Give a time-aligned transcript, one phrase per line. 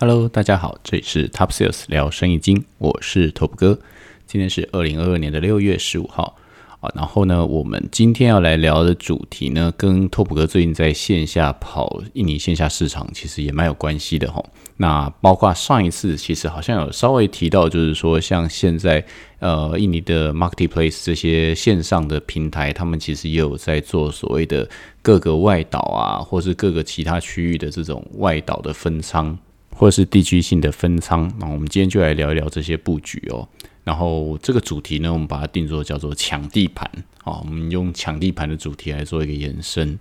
[0.00, 3.76] Hello，大家好，这里是 Top Sales 聊生意经，我是 Top 哥。
[4.28, 6.36] 今天是二零二二年的六月十五号
[6.78, 6.88] 啊。
[6.94, 14.40] 然后呢，我们今天要来聊的主题呢，跟 Top 哥最近在线下跑印尼线下市场其实也蛮有关系的哈。
[14.76, 19.04] 那包括上一次其实好像有稍微提到，就是说像现在
[19.40, 24.70] 呃印尼的 Marketplace 这些线上的平台，他们其实也有在做所谓的
[25.02, 29.36] 各个外岛啊，或是各个其他区域的这种外岛的分仓。
[29.78, 33.48] 或者是地区性的分仓，那我们今天就来聊一聊这些布局哦。
[33.84, 36.90] 然后这个主题呢，我们把它定做叫做抢地盘
[37.22, 37.40] 啊。
[37.42, 39.96] 我们用抢地盘的主题来做一个延伸。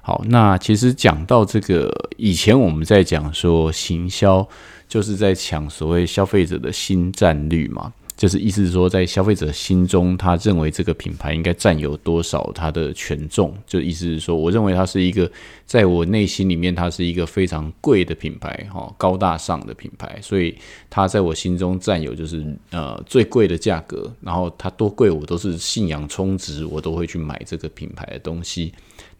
[0.00, 4.46] 好，那其实讲到这个，以前我们在讲说行销，
[4.88, 7.92] 就是在抢所谓消费者的新占率嘛。
[8.22, 13.52] 就是意思是说，在消费者心中，他认为这个品牌应该占有多少它的权重？
[13.66, 15.28] 就意思是说，我认为它是一个，
[15.66, 20.56] 在我内心里面，它是一个非常贵的品牌，哈，高大上的品牌，所以
[20.88, 28.72] 它在我心中占有就是呃最贵的价格，然后它多贵我都是信仰充值，我都会去买这个品牌的东西。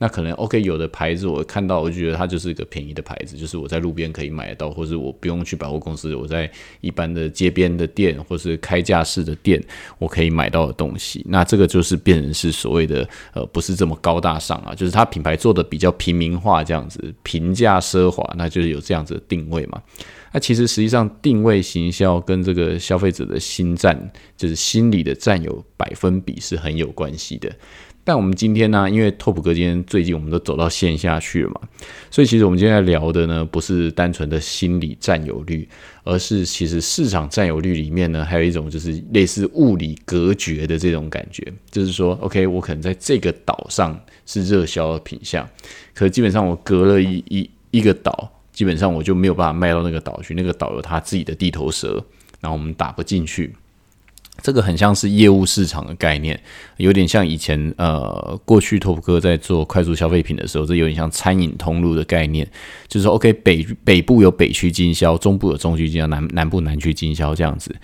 [0.03, 6.51] 那可能 OK，有的牌子我看到，我就觉得它就是一个便宜的牌子，就是我在路边可以买得到，或者我不用去百货公司，我在
[6.81, 9.63] 一般的街边的店或是开架式的店，
[10.01, 11.25] 我可以买到的东西。
[11.29, 19.81] 那这个就是变成是所谓的呃，不是这么高大上啊，就是它品牌做的比较平民化这样子，平价奢华，那就是有这样子的定位嘛。
[20.33, 27.53] 那其实实际上定位行销跟这个消费者的心占，就是心理的占有百分比是很有关系的。
[28.05, 31.61] 但我们今天呢，因为拓普哥今天最近我们都走到线下去了嘛，
[32.11, 35.69] 所以其实我们今天聊的呢，不是单纯的心理占有率，
[36.03, 45.49] 而是其实市场占有率里面呢，还有一种就是类似物理隔绝的这种感觉，就是说，OK，我可能在这个岛上是热销的品相，
[45.95, 52.05] 可基本上我隔了一一一个岛，基本上我就没有办法卖到那个岛去，那个岛有它自己的地头蛇，
[52.41, 53.55] 然后我们打不进去。
[54.43, 56.39] 这个很像是业务市场的概念，
[56.77, 62.47] 有点像以前呃，过去 Top 哥在做快速消费品的时候，这有点像餐饮通路的概念，
[62.89, 67.75] 就是说 OK 北北部有北区经销，中部有中区经销，南南部南区经销这样子，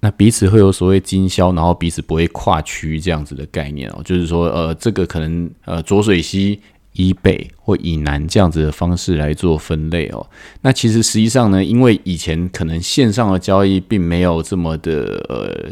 [0.00, 6.60] 那彼此会有所谓经销，然后彼此不会跨区这样子的概念哦，就是说呃，这个可能呃浊水溪。
[6.94, 10.26] 以北或以南这样子的方式来做分类哦，
[10.60, 15.70] 那其实实际上呢，因为以前可能线上的交易并没有这么的呃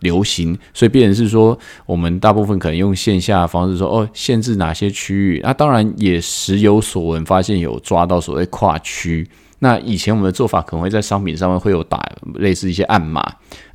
[0.00, 9.28] 流行，所以变成是说，我们大部分可能用线下的方式说哦，限制哪些区域，那当然也时有所闻，发现有抓到所谓跨区。
[9.64, 13.22] 那以前我们的做法可能会在商品上面会有打类似一些暗码，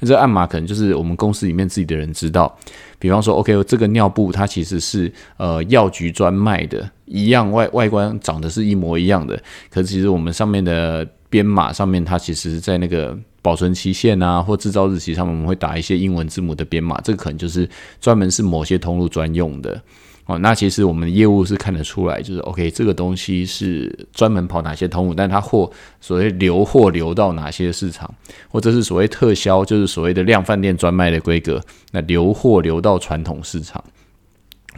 [0.02, 2.54] 那这暗码可能就是我们公司里面自己的人知道。
[3.00, 17.70] 比方说，OK，这个尿布它其实是呃药局专卖的，一样外外观长得是一模一样的，可是其实我们上面的编码上面它其实在那个保存期限啊或制造日期上面，我们会打一些英文字母的编码，这个可能就是
[18.02, 19.82] 专门是某些通路专用的。
[20.28, 25.72] 哦，那其实我们的业务是看得出来，就是 OK，这个东西是专门跑哪些通路，但它货
[26.02, 28.14] 所谓流货流到哪些市场，
[28.50, 31.62] 或者是所谓特销，就是所谓的量饭店专卖的规格，
[31.94, 33.82] 那流货流到传统市场，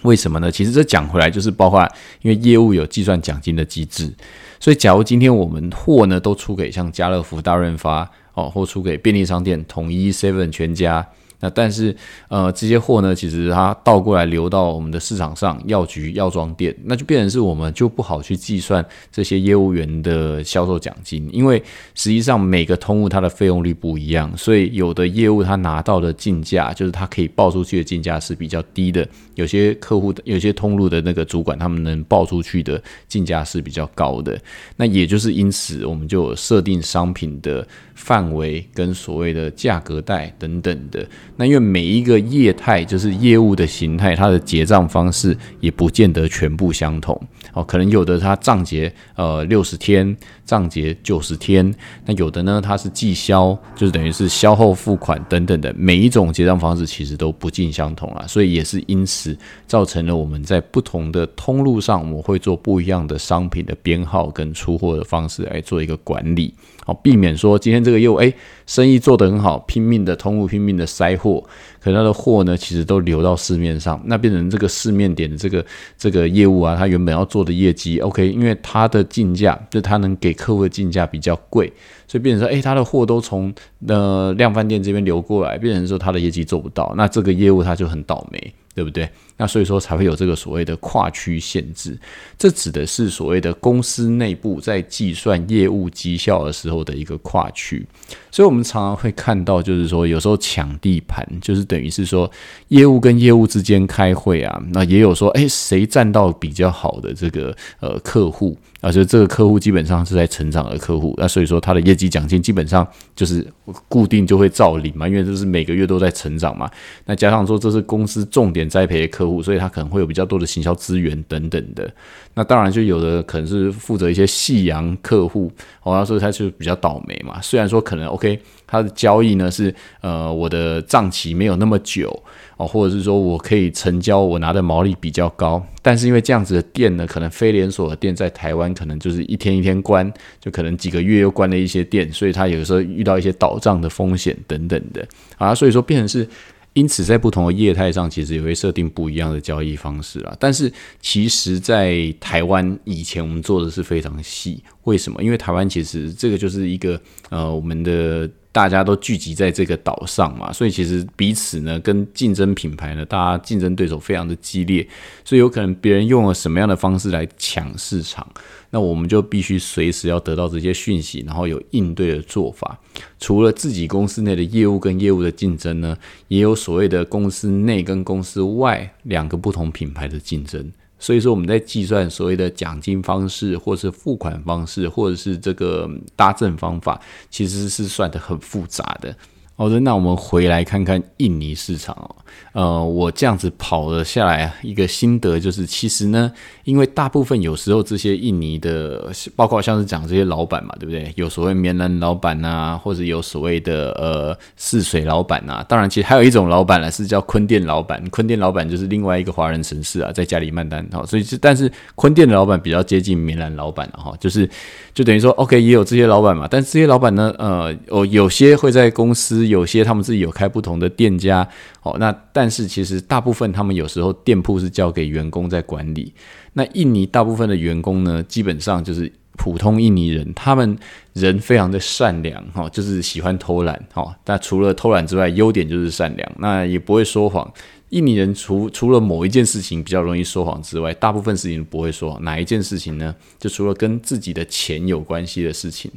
[0.04, 0.52] 为什么呢？
[0.52, 1.84] 其实这讲回来就是包括，
[2.22, 4.14] 因为业务有计算奖金的机制，
[4.60, 11.08] 所以假如今天我们货呢都出给像家乐福、大润发哦，或出给便利商店、统一、Seven、全家。
[11.42, 11.96] 那但是，
[12.28, 21.62] 呃，这些货呢，其实它倒过来流到我们的市场上，药局、药妆店，那就变成是我们就不好去计算这些业务员的销售奖金，因为
[21.96, 34.38] 实际上每个通路它的费用率不一样，所以有的业务他拿到的进价，就是他可以报出去的进价是比较低的，有些客户的、有些通路的那个主管，他们能报出去的进价是比较高的。
[34.76, 41.08] 那也就是因此，我们就设定商品的范围跟所谓的价格带等等的。
[41.40, 47.18] 那因为每一个业态就是业务的形态，它的结账方式也不见得全部相同
[47.54, 47.64] 哦。
[47.64, 50.18] 可能有的它账结呃六十天，
[50.50, 51.72] 账结九十天，
[52.08, 55.72] 那有的呢它是计销，就是等于是销后付款等等的。
[55.78, 59.38] 每一种结账方式其实都不尽相同啊，所以也是因此
[59.68, 66.52] 造成了我们在不同的通路上，我们会做不一样的商品的编号跟出货的方式来做一个管理，
[66.84, 68.34] 好避免说今天这个业务哎
[68.66, 71.20] 生意做得很好，拼命的通路拼命的塞货。
[71.20, 71.44] 货，
[71.82, 75.66] 可他的货呢，其实都流到市面上，那变成这个市面点的这个
[75.98, 81.72] 这个业务啊，他原本要做的业绩，OK，因为他的进价，就他能给客户的进价比较贵，
[82.08, 83.54] 所以变成说，哎，他的货都从
[83.88, 88.54] 呃量贩店这边流过来，变成说他的业绩做不到，那这个业务他就很倒霉。
[88.76, 89.10] 对不对？
[89.40, 91.98] 那所以说才会有这个所谓的跨区限制，
[92.38, 97.88] 这指的是所谓的公司内部在计算业务绩效的时候的一个跨区。
[98.30, 102.30] 所以我们常常会看到，就是说有时候抢地盘，就是等于是说
[102.68, 108.58] 业务跟业务之间开会啊，那也有说，哎谁占到比较好的这个呃客户。
[108.82, 113.46] 啊，就这个客户基本上是在成长的客户，那所以说他的业绩奖金基本上就是
[113.90, 116.70] 固定就会照领嘛，因为这是每个月都在成长嘛。
[117.06, 121.90] 那加上说这是公司重点栽培的客，所以他可能会有比较多的行销资源等等的。
[122.34, 125.52] 那当然就有的可能是负责一些夕阳客户，
[125.84, 127.40] 哦，所以他就比较倒霉嘛。
[127.42, 132.12] 虽然说可能 OK，他的交易呢是呃我的账期没有那么久。
[132.58, 140.12] 哦，或者是说我可以成交，我拿的毛利比较高，但是因为这样子的店呢，可能非连锁的店在台湾可能就是一天一天关，
[140.42, 146.28] 就可能几个月又关了一些店，所以他有时候遇到一些倒账的风险等等的啊，所以说变成是，
[146.74, 150.36] 因此在不同的业态上，其实也会设定不一样的交易方式啦。
[150.40, 150.72] 但是
[151.02, 155.24] 其实，在台湾以前我们做的是非常细，为什么？
[155.24, 158.30] 因为台湾其实这个就是一个呃我们的。
[158.52, 164.86] 大家都聚集在这个岛上嘛，所以其实彼此呢跟竞争品牌呢，大家竞争对手非常的激烈，
[165.24, 168.28] 所以有可能别人用了什么样的方式来抢市场，
[168.72, 172.80] 那我们就必须随时要得到这些讯息，然后有应对的做法。
[173.20, 175.96] 除了自己公司内的业务跟业务的竞争呢，
[176.28, 180.72] 也有所谓的公司内跟公司外两个不同品牌的竞争。
[181.00, 187.00] 所以说，我们在计算所谓的奖金方式，或是付款方式，或者是这个搭赠方法，
[187.30, 189.16] 其实是算的很复杂的。
[189.60, 192.16] 好的，那我们回来看看印尼市场哦。
[192.54, 196.32] 呃，我这样子跑了下来，一个心得就是，其实呢，
[196.64, 201.12] 因为大部分有时候这些印尼的，包括像是讲这些老板嘛，对不对？
[201.18, 205.62] 有所谓棉兰老板呐，或者有所谓的呃泗水老板呐。
[205.68, 208.02] 当然，其实还有一种老板呢，是叫坤店老板。
[208.12, 211.06] 坤店老板就是另外一个华人城市啊，在加里曼丹哈。
[211.06, 214.50] 所以是，但是坤店的老板比较接近棉兰老板了哈，就是
[214.94, 216.48] 就等于说，OK，也有这些老板嘛。
[216.50, 219.49] 但这些老板呢，呃，哦，有些会在公司。
[219.50, 221.48] 有些他们自己有开不同的店家，
[221.82, 226.14] 哦，那但是其实大部分他们有时候店铺是交给员工在管理。
[226.54, 230.78] 那印尼大部分的员工呢，基本上就是普通印尼人，他们
[231.14, 234.16] 人非常的善良，哈，就是喜欢偷懒，哈。
[234.26, 237.52] 那除了偷懒之外，优点就是善良，那也不会说谎。
[237.90, 242.20] 印尼人除除了某一件事情比较容易说谎之外，大部分事情不会说。
[242.22, 243.16] 哪一件事情呢？
[243.40, 245.90] 就除了跟自己的钱有关系的事情。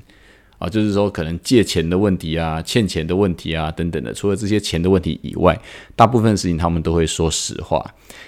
[0.62, 4.14] 啊，就是说可能借钱的问题啊，欠钱的问题啊，等等的。
[4.14, 5.58] 除了这些钱的问题以外，
[5.96, 7.84] 大部分事情他们都会说实话。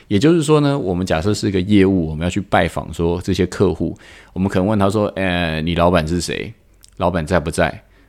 [0.08, 3.96] 也就是说呢，我们假设是一个业务，我们要去拜访说这些客户，
[4.32, 6.52] 我们可能问他说：“哎，你老板是谁？
[6.96, 7.69] 老板在不在？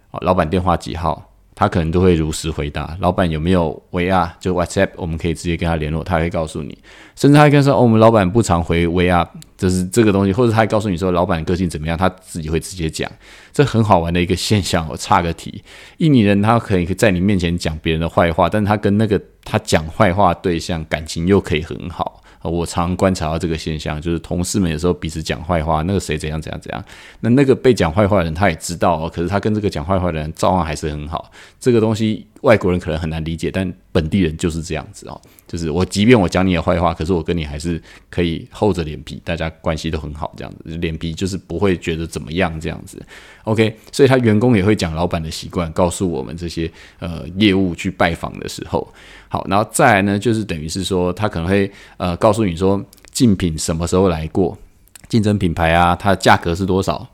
[0.09, 2.97] 啊，老板电话几号？”他可能都会如实回答。
[2.99, 6.77] 老板有没有 VR 就 WhatsApp，我们可以直接跟他联络，他会告诉你。
[7.15, 9.25] 甚至他还跟说：“哦，我们老板不常回 VR，
[9.57, 13.09] 就是这个东西。”或者他还告诉你说：“老板个性怎么样？”他自己会直接讲。
[13.53, 14.85] 这很好玩的一个现象。
[14.89, 15.63] 我插个题：
[15.99, 22.21] 印尼人他可以在你面前讲别人的坏话，但是他跟那个他讲坏话对象感情又可以很好。
[22.49, 26.83] 我常观察到这个现象，就是同事们有时候彼此讲坏话，那个谁怎样怎样怎样，
[27.21, 31.31] 那那个被讲坏话的人他也知道，可是他跟这个讲坏话的人照样还是很好。
[31.59, 35.19] 这个东西外国人可能很难理解，但本地人就是这样子哦。
[35.47, 43.03] 就是我即便我讲你的坏话，可是我跟你还是可以厚着脸皮，大家关系都很好，这样子脸皮就是不会觉得怎么样这样子。
[43.45, 48.87] OK，所以他员工也会讲老板的习惯，告诉我们这些呃业务去拜访的时候。
[49.27, 52.79] 好，然后再来呢，就是等于是说，他可能会呃告诉你说，
[53.11, 54.55] 竞品什么时候来过，
[55.09, 57.07] 竞争品牌啊，它的价格是多少，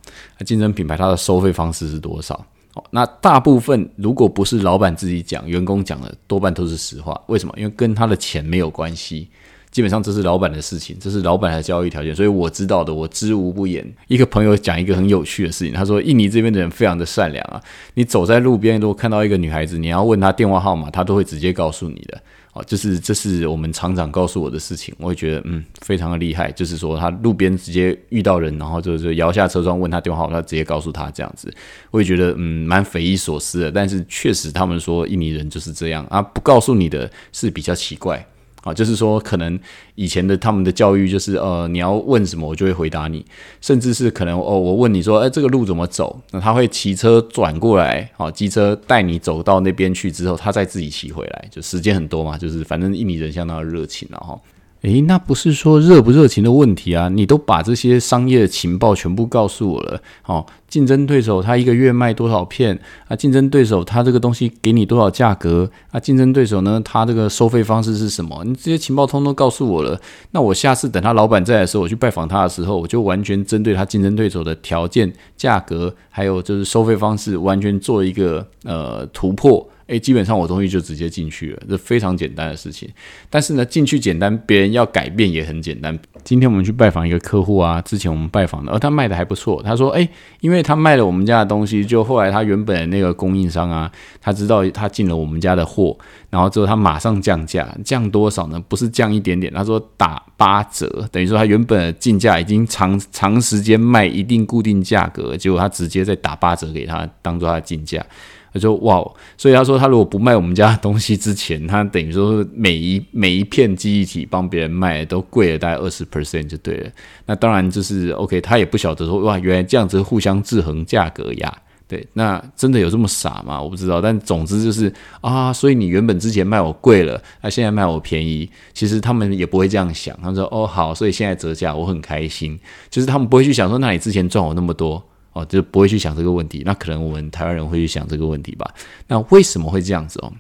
[0.46, 2.46] 竞争品牌它的收费方式是多少。
[2.90, 7.20] 那大部分如果不是老板自己讲，员工讲的多半都是实话。
[7.28, 7.54] 为什么？
[7.58, 9.30] 因为跟他的钱没有关系。
[9.72, 13.90] 基本上这是老板的事情，这是老板的交易条件，所以我知道的，我知无不言。
[14.08, 17.62] 一个朋友讲一个很有趣的事情，他说印尼这边的人非常的善良啊，
[17.94, 22.22] 你走在路边如果看到一个女孩子，你要问她电话号码，她都会直接告诉你的。
[22.54, 26.52] 哦，就是这是我们厂长告诉我的事情，我也觉得嗯非常的厉害。
[26.52, 31.54] 就是说他路边直接遇到人，然后就是摇下车窗问他电话号，他直接告诉他这样子，
[31.92, 33.72] 我也觉得嗯蛮匪夷所思的。
[33.72, 38.26] 但是确实他们说印尼人就是这样啊，不告诉你的是比较奇怪。
[38.62, 39.60] 啊，就是说，可能
[39.96, 43.26] 以前的他们的教育就是，呃，你要问什么，我就会回答你，
[43.60, 46.22] 甚至是可能哦，我问你说，哎，这个路怎么走？
[46.32, 54.40] 那他会骑车转过来，好，机车带你走到那边去之后，他再自己骑回来，就时间很多嘛，就是反正印尼人相当的热情了哈。
[54.82, 57.08] 诶，那不是说热不热情的问题啊！
[57.08, 60.02] 你都把这些商业情报全部告诉我了。
[60.26, 63.16] 哦，竞争对手他一个月卖多少片啊？
[63.16, 66.00] 竞争对手他这个东西给你多少价格啊？
[66.00, 68.44] 竞争对手呢，他这个收费方式是什么？
[68.44, 70.02] 你这些情报通通告诉我了。
[70.32, 79.70] 那我下次等他老板在的时候，我去拜访他的时候，我就完全针对他竞争对手的条件、价格，还有就是收费方式，完全做一个呃突破。
[79.92, 82.90] 诶，基本上我东西就直接进去了，这非常简单的事情。
[83.30, 85.98] 但是呢，进去简单，别人要改变也很简单。
[86.24, 89.62] 今天我们去拜访一个客户啊，之前我们拜访的，而他卖的还不错。
[89.62, 90.08] 他说，诶，
[90.40, 95.98] 因为他卖了我们家的东西，就后来他原本的那个供应商啊，他知道他进了我们家的货，
[96.30, 98.64] 然后之后他马上降价，降多少呢？
[98.70, 108.06] 不是降一点点，他说打八折，等于说他原本的进价已经长长时间卖一定固定价格，结果他直接再打八折给他，当做他进价。
[108.54, 109.02] 他说：“哇，
[109.38, 116.90] 所以他说他如果不卖我们家东西之前，他等于说每一每一片记忆体帮别人卖都贵了大概二十 percent 就对了。
[117.26, 121.58] 那当然就是 OK，他也不晓得说哇，原来这样子互相制衡价格呀。
[121.88, 123.62] 对，那真的有这么傻吗？
[123.62, 124.00] 我不知道。
[124.00, 130.18] 但总之就是啊，所以你原本之前卖我贵了，那现在卖我便宜，其实他们也不会这样想。
[130.22, 132.58] 他说哦好，所以现在折价我很开心，
[132.90, 135.02] 就是他们不会去想说，那你之前赚我那么多。”
[135.34, 136.62] 哦，就不会去想这个问题。
[136.66, 138.70] 那可能我们台湾人会去想这个问题吧？
[139.08, 140.34] 那为什么会这样子哦？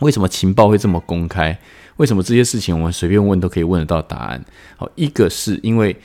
[0.00, 1.56] 为什么情报会这么公开？
[1.96, 4.44] 为什么这些事情我们随便问都可以问得到答案？
[4.76, 5.96] 好，一个是因为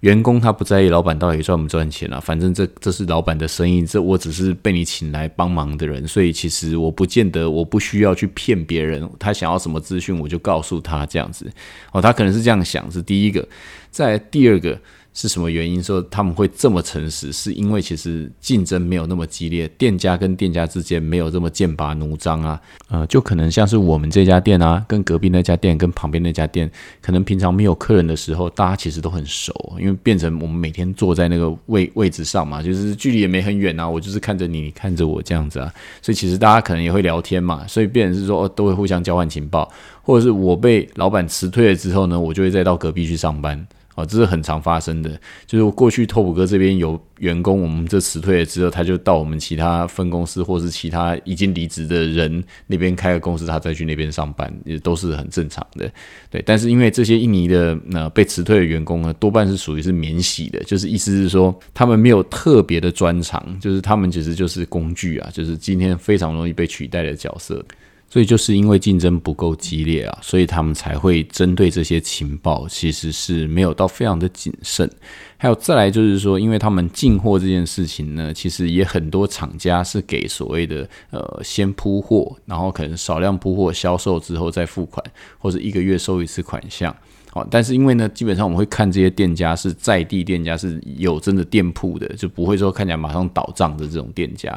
[0.00, 11.50] 员工他不在意老板到底赚不赚钱了，反正这这是老板的生意，这我只是被你请来帮忙的人，所以其实我不见得我不需要去骗别人，他想要什么资讯我就告诉他这样子。
[11.92, 13.48] 哦，他可能是这样想，是第一个。
[13.90, 14.78] 再第二个。
[15.14, 17.32] 是什么原因说他们会这么诚实？
[17.32, 22.60] 是因为其实竞争没有那么激烈，店家跟店家之间没有这么剑拔弩张啊。
[22.88, 39.68] 呃，就可能像是我们这家店啊，跟隔壁那家店，跟旁边那家店，可能平常没有客人的时候，大家其实都很熟，因为变成我们每天坐在那个位位置上嘛，就是距离也没很远啊，我就是看着你，看着我这样子啊，所以其实大家可能也会聊天嘛，所以变成是说都会互相交换情报，
[40.02, 43.66] 或者是我被老板辞退了之后呢，我就会再到隔壁去上班。
[43.98, 55.90] 哦，这是很常发生的，就是过去拓普哥这边有员工，我们这辞退了之后，他就到我们其他分公司，或是其他已经离职的人那边开个公司，他再去那边上班，也都是很正常的。
[56.30, 67.64] 对，但是因为这些印尼的那被辞退的员工呢，多半是属于是免洗的，就是意思是说他们没有特别的专长，就是他们其实就是工具啊，就是今天非常容易被取代的角色。
[68.10, 74.90] 所以就是因为竞争不够激烈啊，所以他们才会针对这些情报，其实是没有到非常的谨慎。
[75.36, 85.04] 还有再来就是说，因为他们进货这件事情呢，其实也很多厂家是给所谓的呃先铺货，然后可能少量铺货销售之后再付款，
[85.38, 86.94] 或者一个月收一次款项。
[87.30, 94.50] 好，但是因为呢，基本上我们会看这些店家是在地店家是有真的店铺的，就不会说看起来马上倒账的这种店家，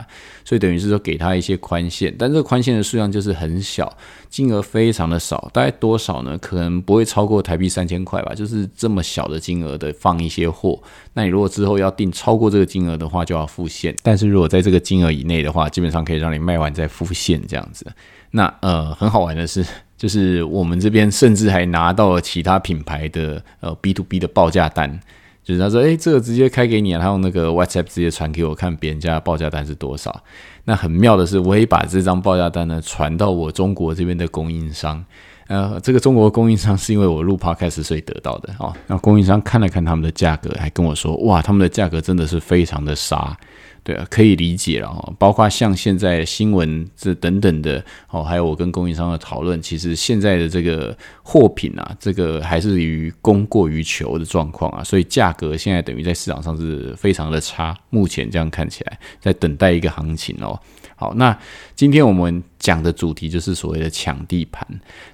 [0.46, 3.94] 所以等于是说给他一些宽限，但这个宽限的数量就是很小，
[4.30, 6.38] 金额非常的少，大概多少呢？
[6.38, 10.82] 可能不会超过台币三千块吧，就是这么小的金额的放一些货。
[11.14, 17.86] 那你如果之后要订超过这个金额的话，就要付现；但是如果在这个金额以内的话，基本上可以让你卖完再付现这样子。
[18.32, 19.66] 那呃，很好玩的是。
[20.02, 25.00] 就是我们这边甚至还拿到了其他品牌的呃 B to B 的报价单，
[25.44, 30.24] 就是他说，诶，这个直接开给你啊，他用那个 WhatsApp 直接传给我看，别人家的报价单是多少。
[30.66, 35.06] 那很妙的是，我也把这张报价单呢传到我中国这边的供应商，
[35.46, 38.74] 呃，这个中国供应商是因为我录 Podcast 所以得到的哦。
[38.88, 43.38] 那供应商看了看他们的价格，还跟我说，哇，他们的价格真的是非常的杀。
[43.84, 45.14] 对啊，可以理解了哈。
[45.18, 57.76] 包括像现在新闻这等等的哦，还有我跟供应商的讨论，其实现在的这个货品啊，这个还是于供过于求的状况啊，所以价格现在等于在市场上是非常的差。
[57.90, 60.60] 目前这样看起来，在等待一个行情哦。
[60.96, 61.36] 好，那
[61.76, 64.68] 今天我们讲的主题就是所谓的抢地盘。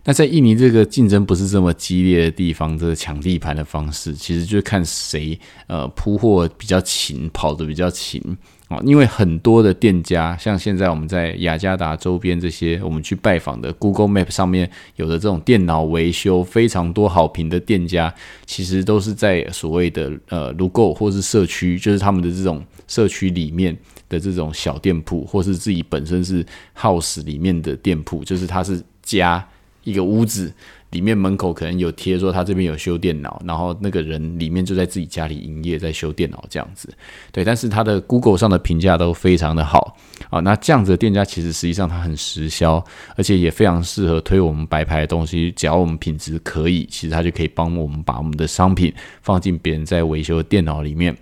[0.03, 8.21] 那在印尼这个竞争不是这么激烈的地方，这个抢地盘的方式，其实就是看谁呃铺货比较勤，跑得比较勤。
[8.69, 18.13] 哦，因为很多的店家，像现在我们在雅加达周边这些，我们去拜访的 Google Map 上面有的这种电脑维修非常多好评的店家，
[18.45, 23.77] 其实都是在所谓的呃 Logo 或是社区，就是他们的这种社区里面
[24.09, 26.45] 的这种小店铺，或是自己本身是
[26.77, 29.47] House 里面的店铺，就是它是家
[29.85, 30.53] 一个屋子，
[30.91, 36.89] 里面门口可能有贴说他这边有修电脑，然后那个人里面就在自己家里营业，在修电脑这样子。
[37.31, 39.97] 对，但是他的 Google 上的评价都非常的好
[40.29, 40.39] 啊。
[40.39, 42.83] 那这样子的店家其实实际上他很实销，
[43.15, 45.51] 而且也非常适合推我们白牌的东西。
[45.51, 51.15] 只要我们品质可以，其实他就可以帮我们把我们的商品放进别人在维修的电脑里面。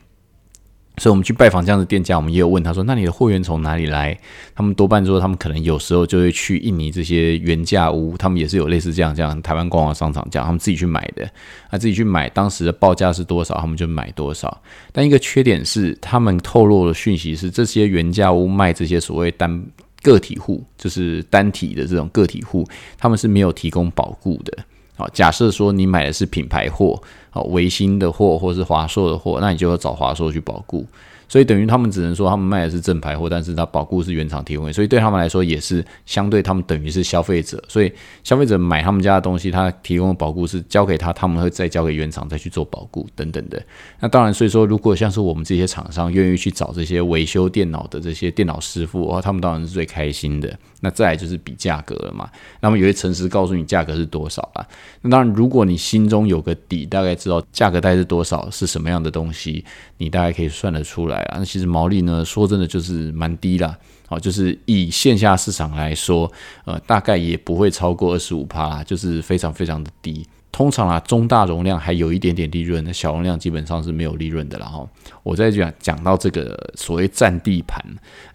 [0.98, 4.18] 所以，我们去拜访这样的店家，我们也有问他说：“那你的货源从哪里来？”
[4.56, 11.30] 他们多半说，他们可能有时候就会去印尼这些原价屋，他们也是有类似这样这样台湾官网商场这样，他们自己去买的，
[11.70, 14.62] 那自己去买，当时的报价是多少，他们就买多少。
[14.92, 19.66] 但一个缺点是，他们透露的讯息是，这些原价屋卖这些所谓单
[20.02, 22.66] 个体户，就是单体的这种个体户，
[22.98, 24.58] 他们是没有提供保固的。
[24.96, 30.86] 好，假设说你买的是品牌货，好，维新的货或是华硕的货，那你就要找华硕去保固。
[31.27, 37.91] 所以等于他们只能说他们卖的是正牌货，但是它保固是原厂提供，所以对他们来说也是相对他们等于是消费者，所以
[38.24, 43.62] 消费者买他们家的东西，他提供的保固是交给他，他们会再交给原厂再去做保固等等的。
[44.00, 50.58] 那当然，所以说如果像是我们这些厂商愿意去找这些维修电脑的这些电脑师傅，哦，他们当然是最开心的。
[50.82, 52.29] 那再来就是比价格了嘛，
[52.60, 54.63] 那么有些诚实告诉你价格是多少啊？
[55.01, 59.65] 那当然，如果你心中有个底，大概知道价格大概是多少，是什么样的东西，
[59.98, 61.38] 你大概可以算得出来啊。
[61.40, 66.32] 那其实毛利呢，说真的就是蛮低啦，好，就是以线下市场来说，
[66.66, 70.28] 呃，大概也不会超过二十五帕，就是非常非常的低。
[70.52, 74.58] 通常啊，中大容量还有一点点利润，那小容量基本上是没有利润的。
[74.58, 74.88] 然后
[75.22, 77.84] 我再讲讲到这个所谓占地盘，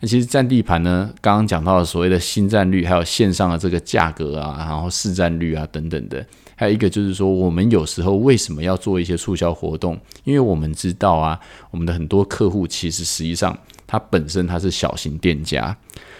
[0.00, 6.22] 那其实占地盘呢，刚刚讲到的所谓的新占率，还有线上的这个价格啊，然后市占率啊等等的，
[6.60, 9.98] 还有一个就是说，我们有时候为什么要做一些促销活动？
[10.24, 11.40] 因为我们知道啊，
[11.70, 15.74] 我们的很多客户其实实际上他本身他是小型店家。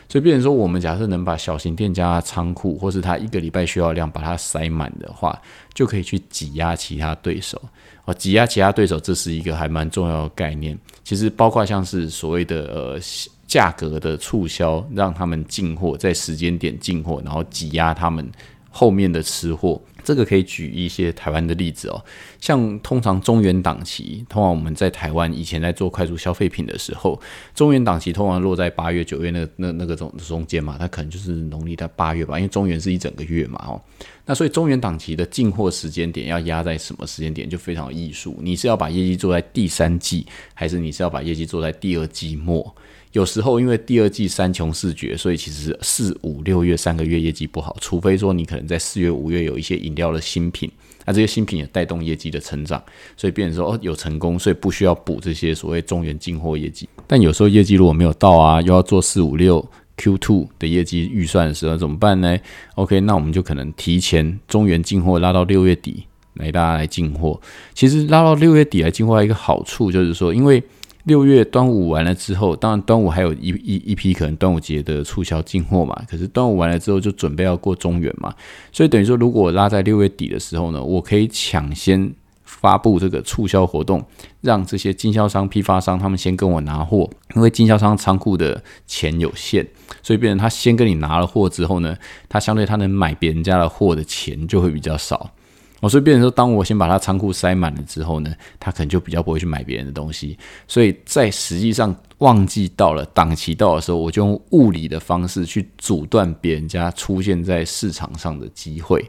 [0.09, 5.39] 所以，变成说，我们假设能把小型店家仓库，或是他一个礼拜需要量，把它塞满的话，
[5.75, 7.61] 就可以去挤压其他对手。
[8.07, 10.77] 哦，挤压其他对手，这是一个还蛮重要的概念。
[11.05, 12.99] 其实，包括像是所谓的呃
[13.47, 18.27] 价格的促销，让他们进货，在时间点进货，然后挤压他们
[18.71, 19.79] 后面的吃货。
[20.05, 22.03] 这个可以举一些台湾的例子哦，
[22.41, 27.21] 像通常中原档期，通常我们在台湾以前在做快速消费品的时候，
[27.55, 33.81] 中原档期通常落在八月、九月那那那个中中间嘛，它可能就是农历的八月吧，因为中原是一整个月嘛，哦，
[34.27, 42.75] 那所以中原档期的进货时间点要压在什么时间点就非常艺术，你是要把业绩做在第三季，还是你是要把业绩做在第二季末？
[43.13, 50.71] 有时候因为第二季三穷四绝，所以其实四五六月三个月业绩不好，除非说你可能在四月五月有一些饮料的新品，
[51.05, 52.81] 那这些新品也带动业绩的成长，
[53.17, 56.89] 所以变成说哦有成功，所以不需要补这些所谓中原进货业绩。
[57.09, 62.39] 但有时候业绩如果没有到啊，又要做四五六 Q two 的业绩预算的时候怎么办呢
[62.77, 67.41] ？OK，那我们就可能提前中原进货拉到六月底来大家来进货。
[67.75, 70.63] 其实拉到六月底来进货一个好处就是说，因为
[71.11, 76.01] 六月端午完了之后，当然端午还有一一一批可能端午节的促销进货嘛。
[76.09, 78.33] 可是端午完了之后就准备要过中元嘛，
[78.71, 84.01] 所以等于说，如果我拉在六月底的时候呢，我可以抢先发布这个促销活动，
[84.41, 89.67] 让这些经销商、批发商他们先跟我拿货，因为经销商仓库的钱有限，
[90.05, 91.97] 所以变成他先跟你拿了货之后呢，
[92.29, 95.33] 他相对他能买别人家的货的钱就会比较少。
[95.81, 100.39] 哦，所以变成说，当我先把它仓库塞满了之后呢，他可能就比较不会去买别人的东西。
[100.69, 109.03] 所以在实际上旺季到了、档期到的时候，我就用物理的方式去阻断别人家出现在市场上的机会。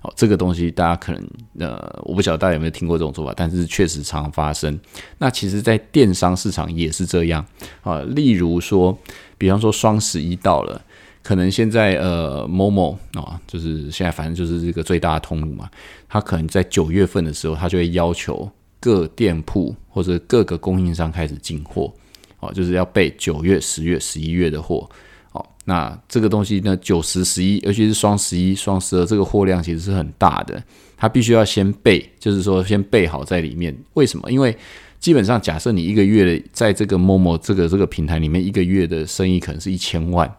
[0.00, 1.24] 好，这个东西大家可能
[1.60, 4.78] 呃，我不晓得大家有没有听过这种做法，但是确实常发生。
[5.18, 7.44] 那其实，在电商市场也是这样
[7.82, 8.00] 啊。
[8.00, 8.98] 例如说，
[9.38, 10.82] 比方说双十一到了。
[11.22, 15.68] 可能现在呃，某某啊，就是现在反正就是这个最大的通路嘛，
[16.08, 21.92] 他可能在九月份的时候，他就会要求各店铺或者各个供应商开始进货，
[22.40, 24.88] 哦，就是要备九月、十月、十一月的货，
[25.32, 30.62] 哦，那这个东西呢，九十、十一，尤其是双十一、双十二，这个货量其实是很大的，
[30.96, 33.76] 他必须要先备，就是说先备好在里面。
[33.94, 34.30] 为什么？
[34.30, 34.56] 因为
[35.00, 40.32] 基本上假设你一个月的在这个陌陌这个这个平台里面，一个月的生意可能是一千万。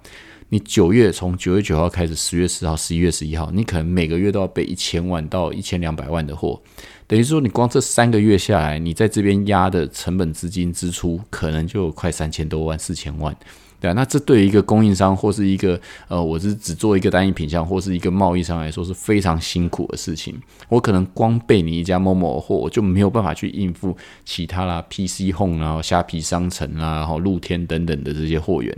[0.50, 6.62] 你九月从九月九号开始，十月十号、十一月十一号，你可能每个月都要备一千万到一千两百万的货，
[7.06, 13.36] 等于说你光这三个月下来，你在这边压的成本资金支出可能就快三千多万、四千万。
[13.80, 20.36] 对啊，那这对于一个供应商或是一个呃，我是只做一个单一品项或是一个贸易商来说是非常辛苦的事情。
[20.68, 28.76] 我可能光备你一家某某货，我就没有办法去应付其他啦，PC Home 啊、虾皮商城啊、然后露天等等的这些货源。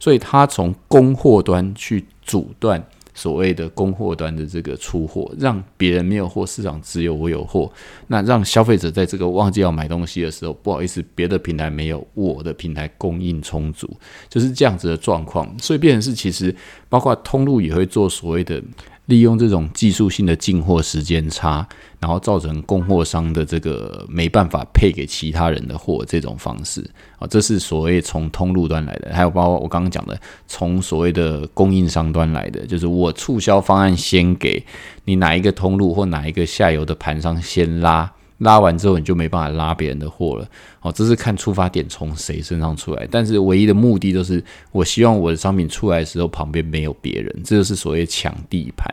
[0.00, 2.82] 所以，他从供货端去阻断
[3.20, 7.70] 所谓的供货端的这个出货，让别人没有货，市场只有我有货，
[8.06, 13.86] 那让消费者在这个忘记要买东西的时候，不好意思，别的平台没有，我的平台供应充足，
[14.30, 15.54] 就是这样子的状况。
[15.58, 16.54] 所以变成是其实
[16.88, 18.62] 包括通路也会做所谓的。
[19.10, 21.66] 利用这种技术性的进货时间差，
[21.98, 26.80] 然后造成供货商的这个没办法配给其他人的货，这种方式
[27.18, 29.10] 啊，这是所谓从通路端来的。
[29.12, 34.64] 还有包括我刚刚讲的，从所谓的供应商端来的，就是我促销方案先给
[35.04, 38.10] 你哪一个通路或哪一个下游的盘商先拉。
[38.38, 40.48] 拉完之后，你就没办法拉别人的货了。
[40.80, 48.92] 哦，这是看出发点从谁身上出来，但是唯一的目的都是，我希望我的商品出来的时候旁边没有别人，这就是所谓抢地盘。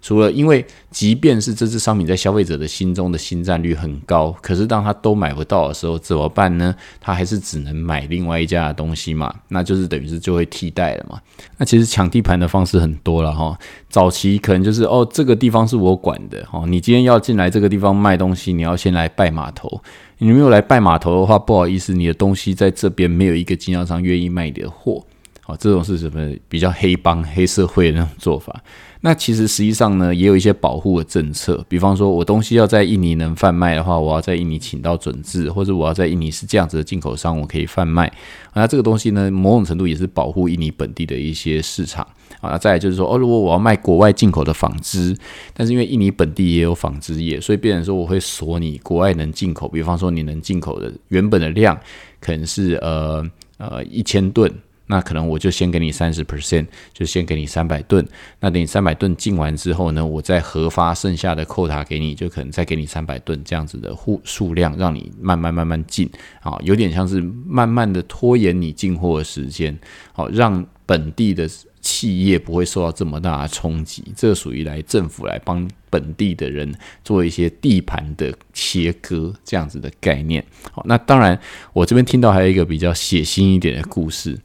[0.00, 6.74] 除了因为，即便是这支商品在消费者的心中的新占率很高，可是当他都买不到的时候，怎么办呢？
[7.00, 11.20] 他还是只能买另外一家的东西嘛，那就是等于是就会替代了嘛。
[11.56, 13.56] 那其实抢地盘的方式很多了哈，
[13.88, 19.80] 早期可能就是哦，这个地方是我管的哈，你今天要进来这个地方卖东西，你要先来拜码头。
[20.18, 25.04] 你没有来拜码头的话，不好意思，你的东西在这边没有一个经销商愿意卖你的货。
[25.48, 28.54] 啊，这种是什么比较黑帮、黑社会的那种做法？
[29.00, 38.12] 那其实实际上呢，也有一些保护的政策，比方说我东西要在印尼能贩卖的话，我要在印尼请到准字，或者我要在印尼是这样子的进口商，我可以贩卖。
[38.52, 42.06] 那这个东西呢，某种程度也是保护印尼本地的一些市场
[42.42, 42.58] 啊。
[42.58, 45.16] 再来就是说，哦，如果我要卖国外进口的纺织，
[45.54, 51.78] 但是因为印尼本地也有纺织业，所以变成说我会锁你国外能进口，比方说你能进口的原本的量
[52.20, 53.24] 可能是呃
[53.56, 54.52] 呃一千吨。
[54.88, 58.04] 那可能我就先给你三十 percent，就先给你三百吨。
[58.40, 69.78] 那等你三百吨进完之后呢，我再核发剩下的扣塔给你，就可能再给你三百吨这样子的户数量，让你慢慢慢慢进啊，有点像是慢慢的拖延你进货的时间，
[70.12, 71.48] 好让本地的。
[71.80, 76.74] 企业不会受到这么大的冲击，这属于来政府来帮本地的人
[77.04, 80.44] 做一些地盘的切割这样子的概念。
[80.72, 81.38] 好，那当然
[81.72, 84.36] 我这边听到还有一个比较血腥一点的故事，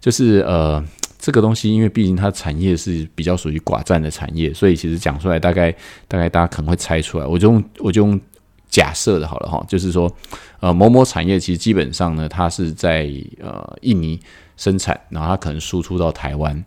[0.00, 0.82] 就是呃
[1.18, 5.74] 这个东西，因为毕竟它产业是比较属于寡占的产业，所以其实讲出来大概
[6.06, 7.26] 大概大家可能会猜出来。
[7.26, 8.20] 我就用我就用
[8.68, 10.10] 假设的好了哈，就是说
[10.60, 14.20] 呃某某产业其实基本上呢，它是在呃印尼
[14.56, 16.64] 生产，然后它可能输出到台湾。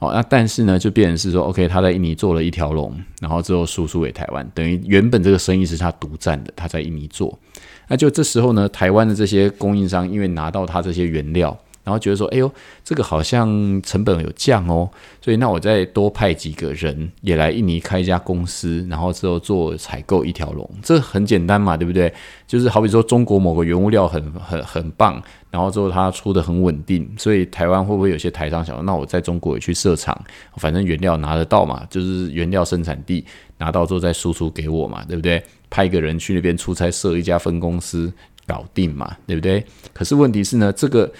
[0.00, 7.38] 哦，那但是呢，就变成是说，OK，他在印尼做了一条龙，然后之后输出给台湾，等于原本这个生意是他独占的，他在印尼做，
[7.86, 11.56] 那就这时候呢，台湾的这些供应商因为拿到他这些原料。
[11.84, 12.50] 然后觉得说，哎呦，
[12.84, 14.88] 这个好像成本有降哦，
[15.20, 22.12] 所以那我再多派几个人也来印尼开一家公司，然后之后做采购一条龙，这很简单嘛，对不对？
[22.46, 30.16] 就是好比说中国某个原物料很很很棒，然后之后它出的很稳定，所以台湾会不会有些台商想，那我在中国也去设厂，
[30.58, 33.24] 反正原料拿得到嘛，就是原料生产地
[33.58, 35.42] 拿到之后再输出给我嘛，对不对？
[35.68, 38.12] 派一个人去那边出差设一家分公司
[38.46, 39.64] 搞定嘛，对不对？
[39.92, 41.10] 可是问题是呢，这个。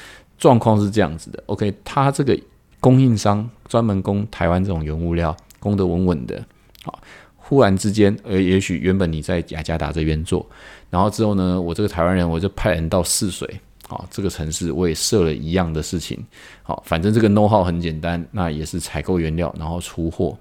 [0.43, 2.37] 状况是这样子的，OK，他这个
[2.81, 6.45] 供应商专门供台湾这种原物料，供得稳稳的，
[6.83, 7.01] 好，
[7.37, 10.45] 忽然之间，呃，也许原本你在雅加达这边做，
[10.91, 16.19] 然后之后呢，我这个台湾人我就派人到泗水，好，这个城市我也设了一样的事情，
[16.65, 20.37] 好，反正这个 know how 很简单，那也是采购原料，然后出货，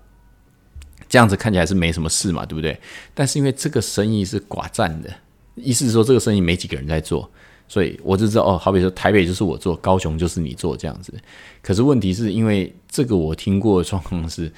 [1.08, 2.76] 这样子看起来是没什么事嘛，对不对？
[3.14, 5.14] 但是因为这个生意是寡占的，
[5.54, 7.30] 意思是说这个生意没几个人在做。
[7.72, 11.14] 所以我就知道哦，好比说台北就是我做，高雄就是你做这样子。
[11.62, 14.52] 可是问题是因为这个我听过的状况是，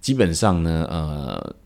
[0.00, 1.56] 基本上呢，呃，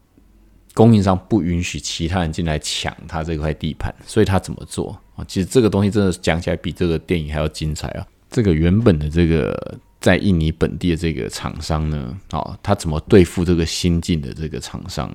[0.73, 5.23] 供应商不允许其他人进来抢他这块地盘，所以他怎么做啊？
[5.29, 8.07] 其实这个东西真的讲起来比这个电影还要精彩啊！
[8.31, 15.13] 这个原本的这个在印尼本地的这个厂商呢，啊，他怎么对付这个新进的这个厂商？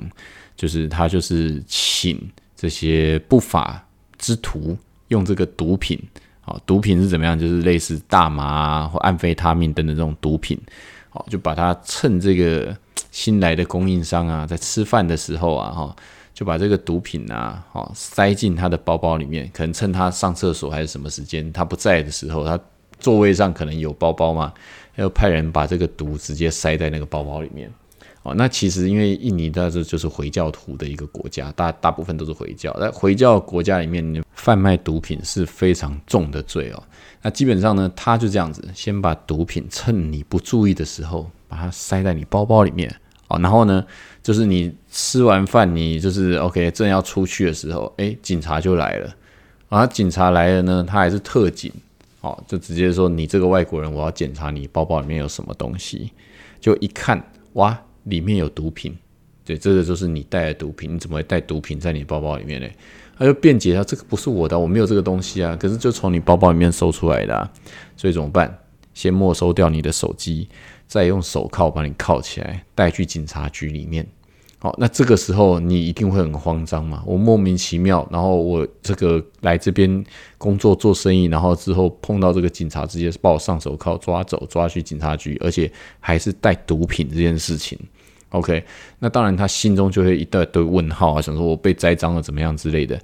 [0.56, 2.21] 就是他就是请
[2.56, 3.84] 这些不法
[4.19, 4.78] 之徒。
[5.10, 6.02] 用这个毒品，
[6.41, 7.38] 好，毒品是怎么样？
[7.38, 10.60] 就是类似大麻啊或安非他命等等这种毒品，
[11.10, 12.76] 好，就把它趁这个
[13.12, 15.95] 新来的供应商啊，在吃饭的时候啊，哈，
[16.34, 22.60] 就把这个毒品啊，好，塞进他的包包里面，可能趁他上厕所还是什么时间，他不在的时候，他
[23.00, 24.54] 座位上可能有包包嘛，
[24.95, 27.72] 要派人把这个毒直接塞在那个包包里面。
[28.24, 32.72] 哦，那其实因为印尼它这就是回教徒的一个国家，大大部分都是回教。
[32.80, 36.84] 在回教国家里面，贩卖毒品是非常重的罪哦。
[37.22, 42.94] 那基本上呢，他就这样子，先把毒品趁你不注意的时候，把它塞在你包包里面。
[43.30, 43.86] 哦，然后呢，
[44.22, 49.16] 就是你吃完饭，你就是 OK，正要出去的时候，哎，警察就来了。
[49.70, 51.72] 啊，警察来了呢，他还是特警，
[52.20, 56.12] 哦，就直接说你这个外国人，我要检查你包包里面有什么东西。
[56.60, 57.80] 就一看，哇！
[58.10, 58.98] 里面有毒品，
[59.45, 62.67] 对，这个就是你带的毒品，你怎么会带毒品在你包包里面呢？
[63.17, 67.50] 他就辩解他这个不是我的，我没有这个东西啊，可是就从你包包里面搜出来的，
[67.98, 68.58] 所以怎么办？
[68.93, 70.48] 先没收掉你的手机，
[70.88, 74.06] 再用手铐把你铐起来，带去警察局里面。
[74.58, 77.02] 好，那这个时候你一定会很慌张嘛？
[77.06, 80.04] 我莫名其妙，然后我这个来这边
[80.38, 87.80] 工作做生意，然后之后碰到这个警察，直接把我上手铐抓走，抓去警察局，而且还是带毒品这件事情。
[88.32, 88.63] OK，
[89.00, 93.00] 那当然他心中就会一大堆问号啊，想说我被栽赃了怎么样之类的。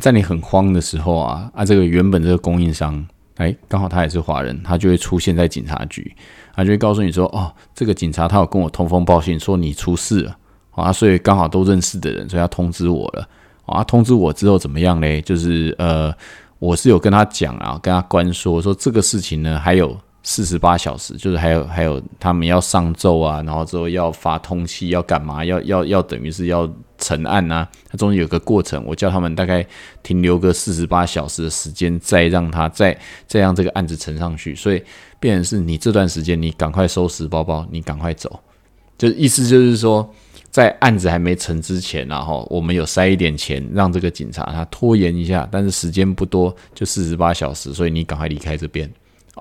[0.00, 3.04] 在你很慌的时候啊，啊，这个原本这个供应商，
[3.36, 6.14] 哎，刚好他也是华人，他就会出现在警察局，
[6.54, 10.36] 他就会告诉你说，哦，这个警察他有跟我通风报信，说你出事了。
[10.70, 13.28] 啊，所以刚好都认识的人，所以他通知我了。
[13.66, 15.20] 啊，通知我之后怎么样嘞？
[15.20, 16.14] 就是呃，
[16.60, 25.44] 我是有跟他讲啊，跟他关说，说这个事情呢还有四十八小时，就是还有还有他们要上奏啊，然后之后要发通气，要干嘛？
[25.44, 29.66] 要要要等于是要成案啊，它中间有个过程，我叫他们大概
[30.02, 34.54] 停留个四十八小时的时间，再让他再再让这个案子呈上去。
[34.54, 34.82] 所以，
[35.18, 38.40] 变成是你这段时间你赶快收拾包包，你赶快走，
[38.98, 40.08] 就意思就是说。
[40.50, 48.90] 在案子还没成之前，然后我们有塞一点钱，让这个警察他拖延一下，但是时间不多，就四十八小时，所以你赶快离开这边。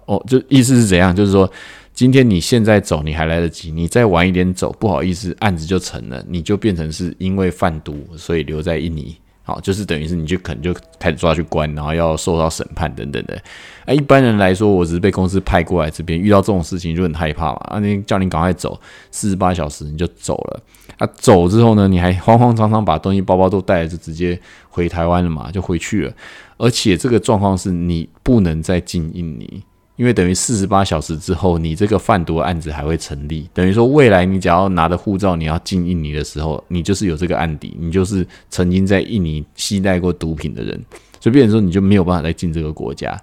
[0.06, 1.16] 哦，就意思是怎样？
[1.16, 1.50] 就是说，
[1.94, 9.16] 今天你现在走，你还来得及；你再晚一点走，不好意思，案子就成了，你就变成是因为贩毒，所以留在印尼。
[9.44, 13.42] 好，就是等于是你就可能就开始抓去关，然后要受到审判等等的。
[13.86, 17.60] 哎，一般人来说，我只是被公司派过来这边，遇到这种事情就很害怕嘛。
[17.70, 18.78] 啊，你叫你赶快走，
[19.10, 20.62] 四十八小时你就走了。
[20.98, 26.14] 啊，走之后呢，你还慌慌张张把东西包包都带了，就直接回台湾了嘛，就回去了。
[26.58, 29.64] 而且这个状况是你不能再进印尼。
[29.98, 33.50] 因为等于四十八小时之后，你这个贩毒案子还会成立。
[33.52, 40.80] 等于说，未来你只要拿着护照，你要进印尼的时候，你就是有这个案底，你就是曾经在印尼携带过毒品的人，
[41.20, 43.20] 所以变成说你就没有办法再进这个国家。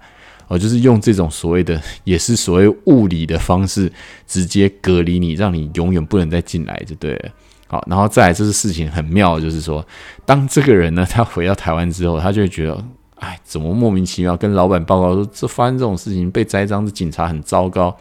[0.47, 3.91] 哦，就是用这种所谓的， 也是所谓物理的方式，
[4.27, 7.31] 直接隔离你，让你永远不能再进来，就对了。
[7.67, 9.83] 好，然后再来，这是事情很妙，就是说，
[10.25, 12.83] 当这个人呢，他回到台湾之后，他就会觉得。
[13.15, 17.95] 哎，怎么莫名其妙跟老板报告说这发生这种事情被栽赃的警察很糟糕？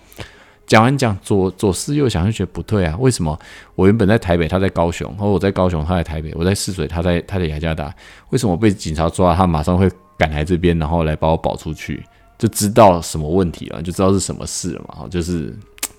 [0.67, 3.39] 讲完讲左左思右想就觉得不对啊，为什么
[3.75, 7.95] 我原本在台北，他在高雄，或我在高雄，他在台北，我在泗水，他在他在雅加达，
[8.31, 12.03] 为什么被警察抓，他马上会赶来这边，然后来把我保出去，
[12.39, 15.07] 就知道什么问题了，就知道是什么事了嘛？
[15.09, 15.55] 就是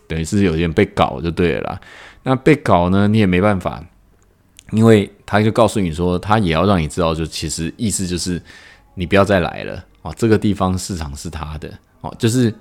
[0.07, 1.79] 等于是有点被搞就对了啦。
[2.23, 3.83] 那被搞呢，你也没办法，
[4.71, 8.41] 因为他就告诉你说，他也要让你知道，就其实意思就是。
[8.95, 10.13] 你不要再来了哦！
[10.17, 12.53] 这个地方市场是他的哦，就是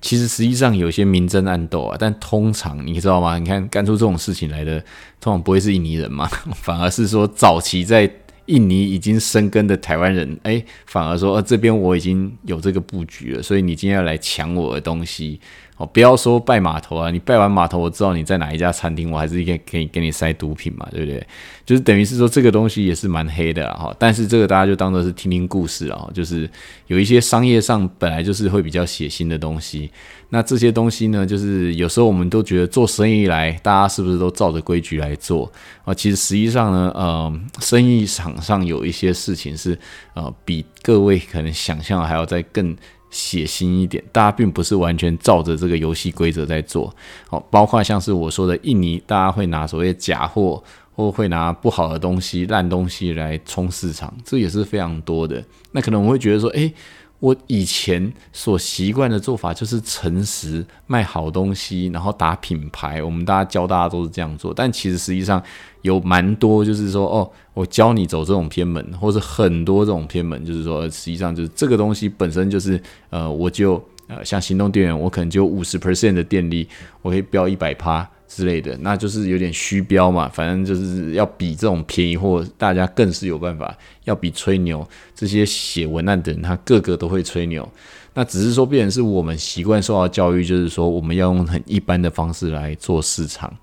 [0.00, 3.38] 其实实际上有些明争暗斗啊，但通常你知道吗？
[3.38, 4.78] 你看干出这种事情来的，
[5.20, 8.10] 通常不会是印尼人嘛， 反而是说早期在
[8.46, 15.40] 印尼已经生根的台湾人，哎，反而说呃这边我已经有这个布局了，所以你今天要来抢我的东西。
[15.76, 17.10] 哦，不要说拜码头啊！
[17.10, 21.26] 你拜完码头，我知道你在哪一家餐厅，我还是可以可以给你塞毒品嘛，对不对？
[21.66, 23.94] 就是等于是说这个东西也是蛮黑的哈。
[23.98, 26.48] 但是这个大家就当做是听听故事啊，就是
[26.86, 29.90] 有一些商业上本来就是会比较血腥的东西。
[30.30, 35.52] 那这些东西呢，就是有时候我们都觉得做生意来，大家是不是都照着规矩来做
[35.84, 35.92] 啊？
[35.92, 39.78] 其实实际上呢，呃，生意场上有一些事情是
[40.14, 42.74] 呃，比各位可能想象还要再更。
[43.16, 46.94] 血腥一点，大家并不是完全照着这个游戏规则在做，
[47.26, 50.62] 好，包括像是我说的印尼，大家会拿所谓假货，
[50.94, 55.42] 或会拿不好的东西、烂东西来冲市场，这也是非常多的。
[55.72, 56.70] 那可能我会觉得说，诶，
[57.18, 65.42] 我以前所习惯的做法就是诚实卖好东西，然后打品牌，我们大家教大家都是这样做，但其实实际上。
[65.82, 76.68] 有蛮多，就是说，哦，我教你走这种偏门，或者很多这种偏门，就是说，实际上就是这个东西本身就是，呃，我就呃，像行动电源，我可能就五十 percent 的电力，
[77.02, 80.28] 我可以标一百趴之类的，那就是有点虚标嘛。
[80.28, 87.68] 反正就是要比这种便宜货，大家更是有办法，要比吹牛，这些写文案的人，他个个都会吹牛。
[88.14, 93.54] 那只是说，变成是我们习惯受到教育，就是说，我们要用很一般的方式来做市场。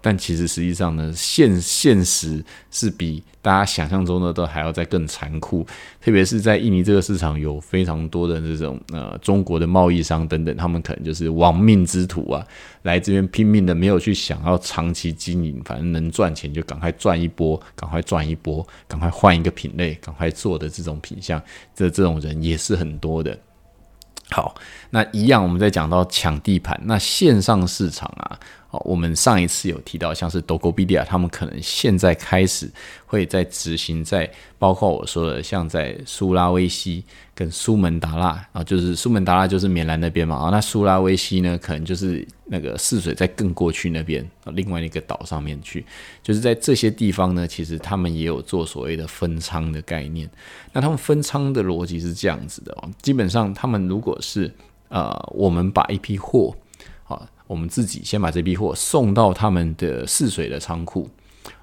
[0.00, 5.66] 但其实实际上呢，现现实是比大家想象中的都还要再更残酷，
[6.00, 12.46] 特别是在印尼这个市场，有非常多的这种呃中国的贸易商等等，他们可能就是亡命之徒啊，
[12.82, 21.42] 来这边拼命的，没有去想要长期经营，反正能赚钱就赶快赚一波，赶快赚一波，赶快换一个品类，赶快做的这种品相，
[21.74, 23.38] 这这种人也是很多的。
[24.30, 24.54] 好，
[24.90, 28.38] 那一样，我们在讲到抢地盘，那线上市场啊，
[28.70, 32.70] 好，我们上一次有提到，像是 Dogopedia，他们可能现在开始
[33.06, 37.02] 会在执行，在包括我说的，像在苏拉威西
[37.34, 45.82] 跟苏门答腊啊，就是苏门答腊就是棉兰那边嘛啊，那苏拉威西呢，可能就是那个泗水在更过去那边啊，另外一个岛上面去，
[46.22, 50.28] 就是在这些地方呢，其实他们也有做所谓的分仓的概念。
[50.74, 54.54] 那他们分仓的逻辑是这样子的，基本上他们如果是
[54.90, 56.54] 呃，我们把一批货。
[57.48, 61.08] 我们自己先把这批货送到他们的泗水的仓库，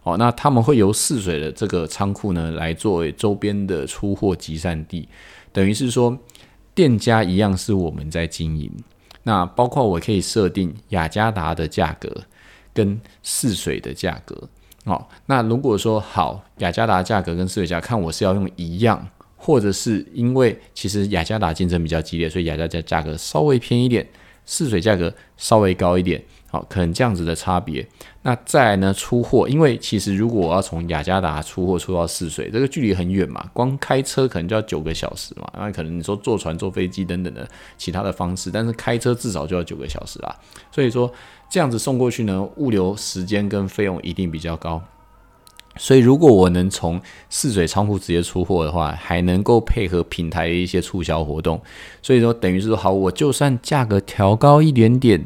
[0.03, 5.07] 哦，那他们会由泗水的这个仓库呢来作为周边的出货集散地，
[5.53, 6.17] 等于是说
[6.73, 8.69] 店家一样是我们在经营。
[9.23, 12.11] 那包括我可以设定雅加达的价格
[12.73, 14.49] 跟泗水的价格，
[14.85, 24.07] 哦，那如果说好雅加达价格跟泗水价，看我是要用一样，或者是因为其实雅加达竞争比较激烈，所以雅加达价格稍微偏一点。
[24.45, 27.85] 试水价格稍微高一点，好，可能这样子的差别。
[28.21, 35.47] 那再来呢，出货，因为其实如果我要从雅加达出货出到泗水，这个距离很远嘛，光开车可能就要九个小时嘛。
[35.55, 40.35] 那可能你说坐船、坐飞机等等的其他的方式，但是开车至少就要九个小时啦。
[40.71, 41.11] 所以说
[41.49, 44.81] 这样子送过去呢，物流时间跟费用一定比较高。
[45.77, 51.61] 所以，如果我能从泗水仓库直接出货的话，还能够配合平台的一些促销活动，
[52.01, 55.21] 所以说等于是说，好，我就算价格调高一点点，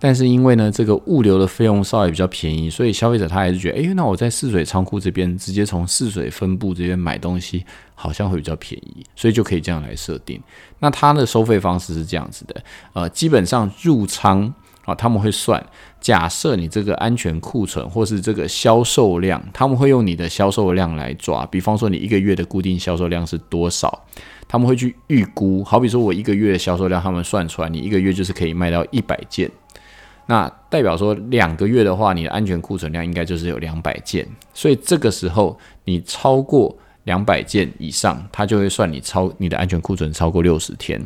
[0.00, 10.40] 但是因为呢，这个物流的费用稍微比较便宜，所以消费者他还是觉得，哎，那我在泗水仓库这边直接从泗水分部这边买东西，好像会比较便宜，所以就可以这样来设定。
[10.78, 14.54] 那它的收费方式是这样子的，呃，基本上入仓。
[14.84, 15.64] 啊，他们会算，
[16.02, 21.46] 假设你这个安全库存或是这个销售量，他们会用你的销售量来抓。
[21.46, 24.04] 比方说，你一个月的固定销售量是多少，
[24.46, 25.62] 他们会去预估。
[25.62, 29.50] 好比说我一个月的销售量，他们算出来，你一个月就是可以卖到一百件，
[30.26, 34.28] 那代表说两个月的话，你的安全库存量应该就是有两百件。
[34.52, 36.76] 所以这个时候你超过。
[37.04, 41.00] 两百件以上，它就会算你超你的安全库存超过六十天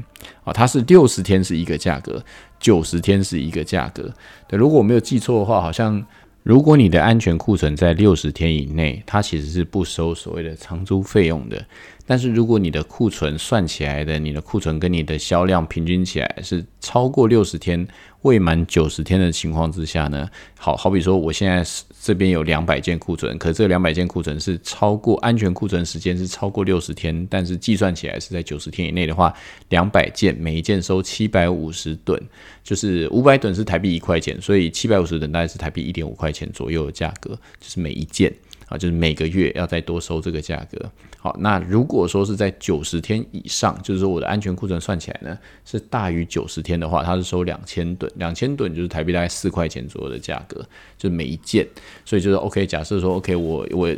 [0.44, 2.22] 啊，它是六十天是一个价格，
[2.60, 4.12] 九十天是一个价格。
[4.46, 6.04] 对，如果我没有记错的话，好像
[6.42, 11.64] 如果你的安全库存在六十天以内，它其实是不收所谓的长租费用的。
[12.08, 17.86] 但是如果你的库存算起来的，你的库存跟你的销量平均起来是超过六十天。
[18.22, 20.28] 未满九十天的情况之下呢，
[20.58, 21.64] 好好比说，我现在
[22.06, 29.34] 这边有两百件库存，可这两百件库存是超过安全库存时间是超过六十天，但是计算起来是在九十天以内的话，
[29.70, 32.16] 两百件每一件收七百五十吨，
[32.62, 38.32] 就是五百吨是台币一块钱，所以七百五十吨大概是台币一点五块钱左右的价格，就是每一件。
[38.68, 40.90] 啊，就是每个月要再多收这个价格。
[41.18, 50.60] 好，那如果说是在九十天以上，就是说我的安全库存算起来呢是大于九十天的话，它是收两千吨，两千吨就是台币大概四块钱左右的价格，
[50.96, 51.66] 就是每一件。
[52.04, 53.96] 所以就是 OK，假设说 OK，我我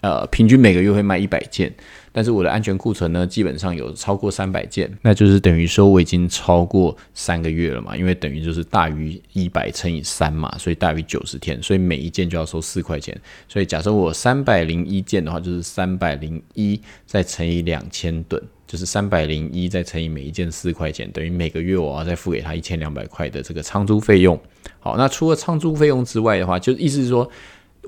[0.00, 1.72] 呃平均每个月会卖一百件。
[2.16, 13.20] 但是我的安全库存呢，基本上有超过三百件，那就是等于说我已经超过三个月了嘛，因为等于就是大于一百乘以三嘛，所以大于九十天，所以每一件就要收四块钱。
[13.48, 24.40] 所以假设我三百零一件的话，就是三百零一再乘以两千吨，就是三百零一再乘以每一件四块钱，等于每个月我要再付给他一千两百块的这个仓租费用。
[24.78, 27.28] 好，那除了仓租费用之外的话，就意思是说，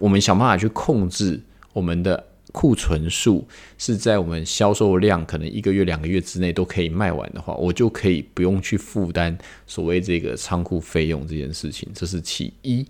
[0.01, 1.41] 我们想办法去控制
[1.73, 2.25] 我们的。
[2.57, 11.87] 库存数是在我们销售量可能一个月、两个月之内都可以卖完的话，我就可以不用去负担所谓这个仓库费用这件事情。
[11.95, 12.87] 这是其一。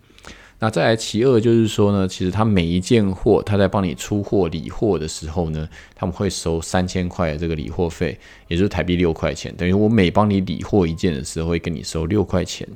[0.60, 12.66] 那再来其二就是说呢，其实他每一件货，他在帮你出货理货的时候呢，他们会收三千块的这个理货费，也就是台币六块钱，等于我每帮你理货一件的时候，会跟你收六块钱。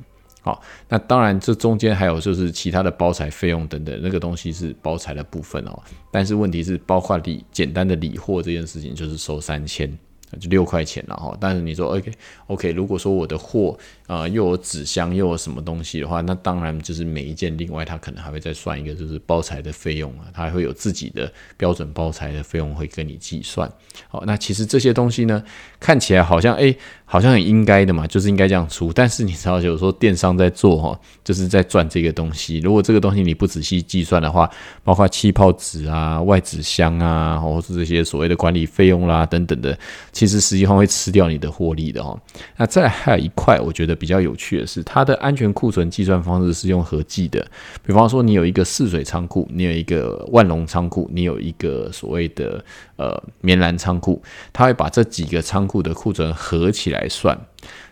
[0.41, 5.79] 好，那当然，这中间还有就是其他的包材费用等等，那个东西是包材的部分哦。
[6.11, 9.97] 但是问题是，包括理简单的理货这件事情，就是收三千。
[10.39, 12.09] 就六块钱了哈，但是你说 OK
[12.47, 13.77] OK，如果说我的货
[14.11, 23.71] 啊又有纸箱又有什么东西的话，那当然就是每一件另外他可能还会再算一个就是包材的费用啊，他还会有自己的标准包材的费用会跟你计算。
[24.09, 25.41] 好，那其实这些东西呢，
[25.79, 28.91] 看起来好像哎好像很应该的嘛，就是应该这样出。
[28.91, 32.59] 但是你知道，有时候电商在做哈，就是在赚这个东西。
[32.59, 34.49] 如果这个东西你不仔细计算的话，
[34.83, 39.77] 包括气泡纸啊、外纸箱啊，或是这些所谓的管理费用啦等等的。
[40.13, 42.17] 其实实际上会吃掉你的获利的哦。
[42.55, 47.45] 那再还有一块，我觉得比较有趣的是，它的安全库存计算方式是用合计的。
[47.85, 54.19] 比方说，你有一个泗水仓库，你有一个万隆仓库，你有一个所谓的呃棉兰仓库，
[54.51, 57.39] 它会把这几个仓库的库存合起来算。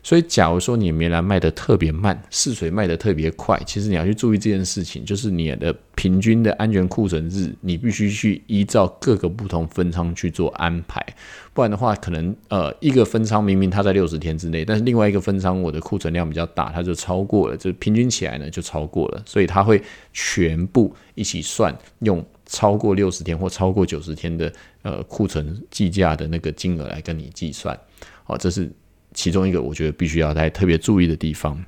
[0.02, 11.06] 所以，假如说你棉兰卖的特别慢，试水卖的特别快，其实你要去注意这件事情，就是你的平均的安全库存日，你必须去依照各个不同分仓去做安排，
[11.54, 19.82] 不然的话，可能呃一个分仓明明它在六十天之内，但是另外一个分仓我的库存量比较大，它就超过了，就平均起来呢就超过了，所以它会
[20.14, 27.78] 全部一起算，用超过六十天或超过九十天的呃库存计价的那个金额来跟你计算，
[28.24, 28.72] 好，这是。
[29.20, 31.62] 其中一个我觉得必须要在特别注意的地方。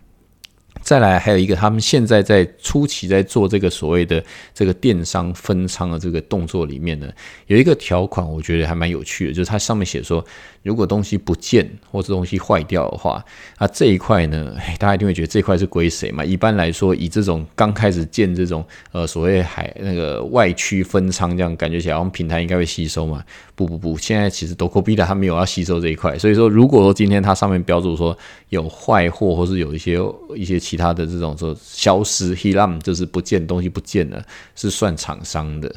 [0.82, 4.22] 再来，还有一个，他们现在在初期在做这个所谓的
[4.54, 7.08] 这个电商分仓的这个动作里面呢，
[7.48, 10.26] 有一个条款，我觉得还蛮有趣的，就是它上面写说，
[10.64, 13.24] 如果东西不见或者东西坏掉的话，
[13.60, 16.26] 那这一块呢， 大家一定会觉得这块是归谁嘛？
[16.26, 23.24] 一般来说，以这种刚开始建这种呃所谓海那个外区分仓这样感觉起来，我们平台应该会吸收嘛？
[23.56, 28.18] 不不不，现在其实 d o c o b i 它没有要吸收这一块，所以说如果说今天它上面标注说
[28.50, 30.00] 有坏货或是有一些
[30.36, 30.60] 一些。
[30.72, 35.70] 其他的这种说消失 hilam 就是不见东西不见了，是算厂商的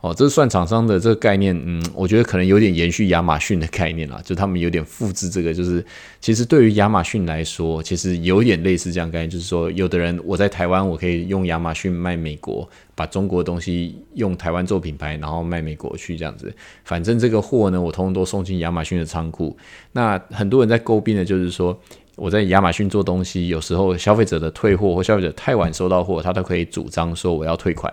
[0.00, 0.14] 哦。
[0.14, 5.84] 这算厂商的这个概念，嗯，我觉得可能有点延续亚马逊的概念啦，就他们有点复制这个，就是
[6.18, 16.50] 其实对于亚马逊来说，其实有点类似这样概念，就是说有的人我在台湾，我可以用亚马逊卖美国，把中国东西用台湾做品牌，然后卖美国去这样子。
[16.84, 19.54] 反正这个货呢，我通通都送进亚马逊的仓库。
[19.92, 21.78] 那很多人在诟病的就是说。
[22.18, 27.92] 我在亚马逊做东西，有时候消费者的退货或消费者太晚收到货，他都可以主张说我要退款。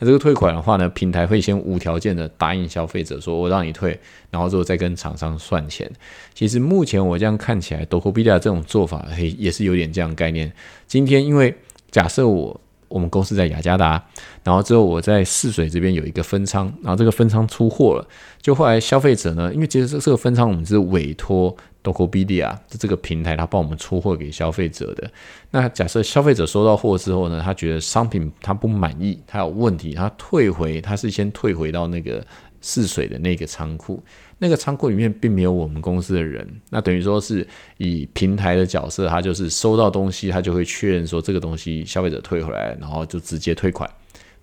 [0.00, 3.98] 那这个退款的话呢，平台会先无条件的答应消费者说我让你退，
[4.30, 5.90] 然后之后再跟厂商算钱。
[6.34, 10.50] 其实目前我这样看起来 d o k o b i a 这种做法，嘿，也是有点这样概念。
[10.86, 11.54] 今天因为
[11.90, 12.58] 假设我
[12.88, 14.02] 我们公司在雅加达，
[14.42, 18.08] 然后之后我在泗水这边有一个分仓，然后这个分仓出货了，
[18.40, 21.54] 就后来消费者呢，因为其实这个分仓我们是委托。
[21.82, 25.10] Docopedia 这个平台，它帮我们出货给消费者的。
[25.50, 32.24] 那假设消费者收到货之后呢，他觉得商品他不满意，他有问题，他退回，他是先退回到那个
[32.60, 34.02] 试水的那个仓库。
[34.42, 37.46] 那个仓库里面并没有我们公司的人，那等于说是
[37.78, 43.88] 以平台的角色，他就是收到东西，他就会确认说这个东西消费者退回来，然后就直接退款。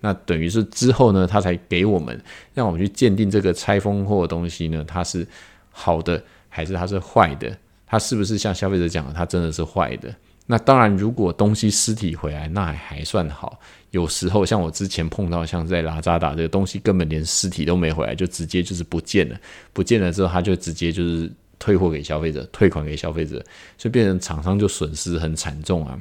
[0.00, 2.20] 那等于是之后呢，他才给我们，
[2.54, 5.26] 让我们去鉴定这个拆封货的东西呢，它是
[5.70, 6.22] 好的。
[6.48, 10.14] 还是它是坏的，它是不是像消费者讲的，它真的是坏的？
[10.50, 13.60] 那当然，如果东西尸体回来，那还还算好。
[13.90, 19.36] 有时候像我之前碰到，像在拉扎达这个东西，根本连尸体都没回来，就直接就是不见了。
[19.74, 23.44] 不见了之后，他就直接就是退货给消费者，退款给消费者，
[23.76, 25.98] 所以变成厂商就损失很惨重啊。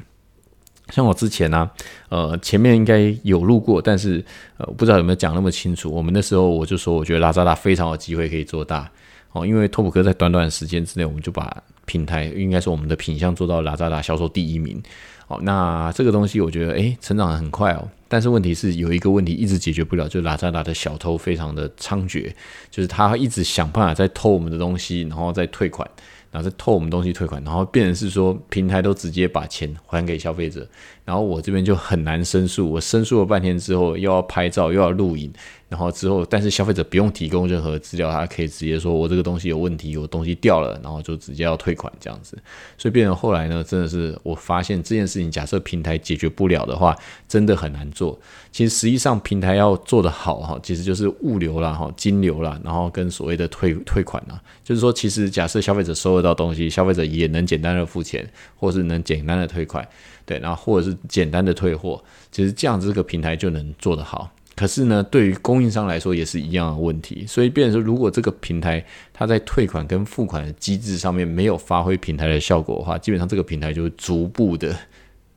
[0.92, 1.70] 像我之前呢，
[2.08, 4.24] 呃，前面应该有录过，但是
[4.58, 5.92] 呃，不知道有没有讲那么清楚。
[5.92, 8.90] 我们那时候我就说，我觉得拉扎达非常有机会可以做大。
[9.32, 14.82] 哦，因为拓普哥在短短时间之内，我们就把平台应该是我们的品相做到拉扎达销售第一名。
[15.28, 17.90] 哦，那这个东西我觉得诶，成长很快哦。
[18.08, 22.32] 但是问题是有一个问题一直解决不了，就是拉扎达的小偷非常的猖獗，
[22.72, 25.86] 就是他一直想办法在偷我们的东西，然后再退款，
[26.32, 30.66] 然后再偷我们东西退款，然后变成是说平台都直接把钱还给消费者，
[31.08, 32.70] 然后我这边就很难申诉。
[32.70, 35.32] 我申诉了半天之后，又要拍照，又要录影。
[35.70, 42.38] 然后之后，但是消费者不用提供任何资料，他可以直接说我这个东西有问题，有东西掉了，然后就直接要退款这样子。
[42.78, 46.96] 所以变成后来呢，真的是我发现这件事情，假设平台解决不了的话，
[47.28, 48.18] 真的很难做。
[48.50, 59.86] 其实实际上平台要做得好哈，其实就是物流啦哈，金流啦，然后跟所谓的退退款啦，就是说其实假设消费者收得到东西，消费者也能简单的付钱，或是能简单的退款，
[60.28, 64.30] 对，然后或者是简单的退货，其实这样子这个平台就能做得好。
[64.56, 74.76] 可是呢，对于供应商来说也是一样的问题，所以变成说，如果这个平台它在退款跟付款的机制上面没有发挥平台的效果的话，基本上这个平台就会逐步的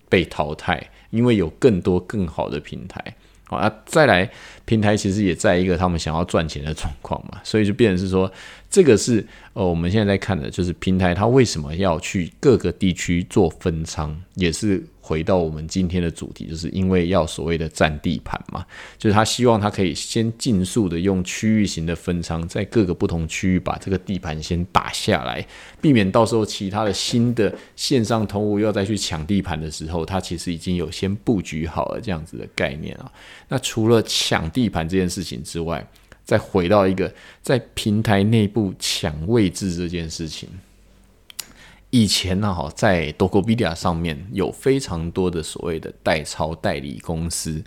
[0.09, 3.15] 被淘汰，因为有更多更好的平台。
[3.51, 4.31] 好，那再来
[4.65, 8.33] 平台其实也在一个他们想要赚钱的状况嘛，所以就变成是说，
[8.71, 14.83] 这个是呃我们现在在看的就是平台它为什么要去各个地区做分仓，也是。
[15.11, 18.65] 回到我们今天的主题，就是因为要所谓的占地盘嘛，
[18.97, 25.45] 就是他希望他可以先尽速的用区域型的分仓，在各个不同区域把这个地盘先打下来，
[25.81, 33.11] 避免到时候其他的新的线上通路要再去抢地盘的时候，他其实已经有先布局好了这样子的概念啊。
[33.49, 35.85] 那除了抢地盘这件事情之外，
[36.25, 40.49] 再回到一个在平台内部抢位置这件事情。
[41.91, 47.63] 以前呢，哈，在 Dokopedia 上面有非常多的所谓的代抄代理公司。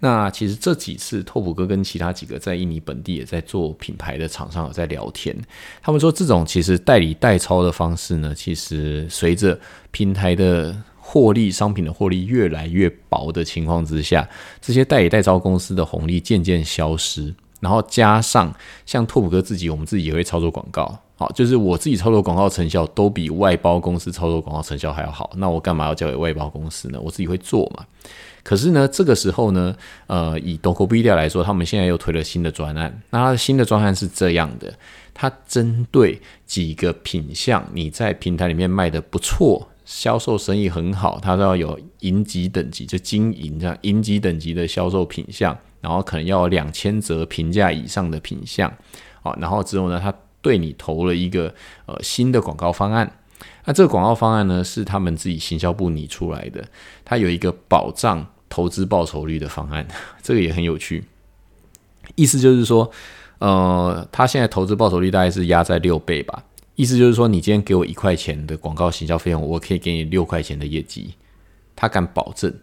[0.00, 5.36] 那其实这几次，拓普哥跟其他几个在印尼本地也在做品牌的厂商有在聊天。
[5.82, 9.58] 他们说，这种其实代理代抄的方式呢，其实随着
[9.90, 14.26] 平台的获利、商品的获利越来越薄的情况之下，
[14.60, 17.34] 这些代理代抄公司的红利渐渐消失。
[17.66, 18.54] 然后加上
[18.86, 20.96] 像拓普哥自己，我们自己也会操作广告。
[21.16, 27.00] 好，就是我自己操作广告成效都比外包公司操作广告成效还要好，那我干嘛要交给外包公司呢？
[27.02, 27.84] 我自己会做嘛。
[28.44, 29.74] 可是呢，这个时候呢，
[30.06, 33.02] 呃，以 Dokopedia 来说，他们现在又推了新的专案。
[33.10, 34.72] 那它的新的专案是这样的，
[35.12, 48.72] 它针对几个品相，你在平台里面卖的不错，销售生意很好，它都要有银级等级，就金银这样银级等级的销售品相，然后可能要两千折评价以上的品相。
[49.22, 51.52] 啊，然后之后呢，他对你投了一个
[51.86, 53.10] 呃新的广告方案，
[53.64, 56.64] 那这个广告方案呢是他们自己行销部拟出来的，
[57.04, 59.86] 它有一个保障投资报酬率的方案，
[60.22, 61.04] 这个也很有趣。
[62.14, 62.88] 意思就是说，
[63.40, 66.44] 呃，他现在投资报酬率大概是压在六倍吧。
[66.76, 71.14] 意思就是说，你今天给我一块钱的广告行销费用，我可以给你六块钱的业绩，
[71.74, 72.54] 他敢保证。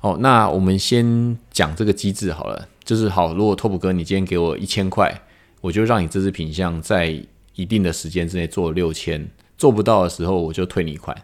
[0.00, 5.22] 哦，那我们先讲这个机制好了，就是好，如果拓普哥你今天给我一千块。
[5.62, 7.22] 我就让你这支品相在
[7.54, 9.28] 一定的时间之内做六千，
[9.58, 11.14] 做不到的时候我就退你款，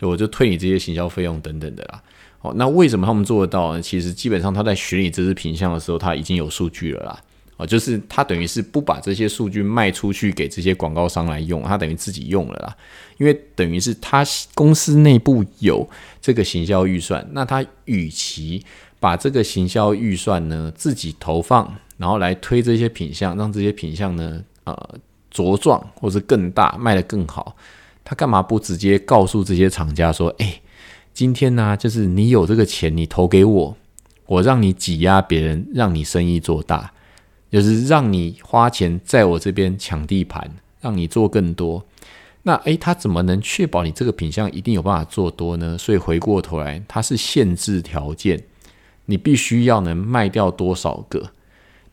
[0.00, 2.02] 我就退你这些行销费用等等的啦。
[2.40, 3.82] 哦，那为什么他们做得到呢？
[3.82, 7.22] 其实基本上他在选你这支品相的时候，他已经有数据了啦。
[7.56, 12.76] 哦，就是他等于是不把这些数据卖出去给这些广告商来用，他等于自己用了啦。
[13.18, 15.88] 因为等于是他公司内部有
[16.20, 18.64] 这个行销预算，那他与其
[19.00, 21.74] 把这个行销预算呢自己投放。
[21.98, 24.98] 然后来推这些品相，让这些品相呢，呃，
[25.32, 27.56] 茁壮或者更大，卖得更好。
[28.04, 30.60] 他干嘛不直接告诉这些厂家说：“哎，
[31.14, 33.76] 今天呢，就是你有这个钱，你投给我，
[34.26, 36.92] 我让你挤压别人，让你生意做大，
[37.50, 41.84] 就是让你花钱在我这边抢地盘，让你做更多。
[42.42, 45.76] 那诶，他怎么能确保你这个品相一定有办法做多呢？
[45.76, 48.42] 所以回过头来，它是限制条件，
[49.06, 51.30] 你必须要能卖掉多少个。”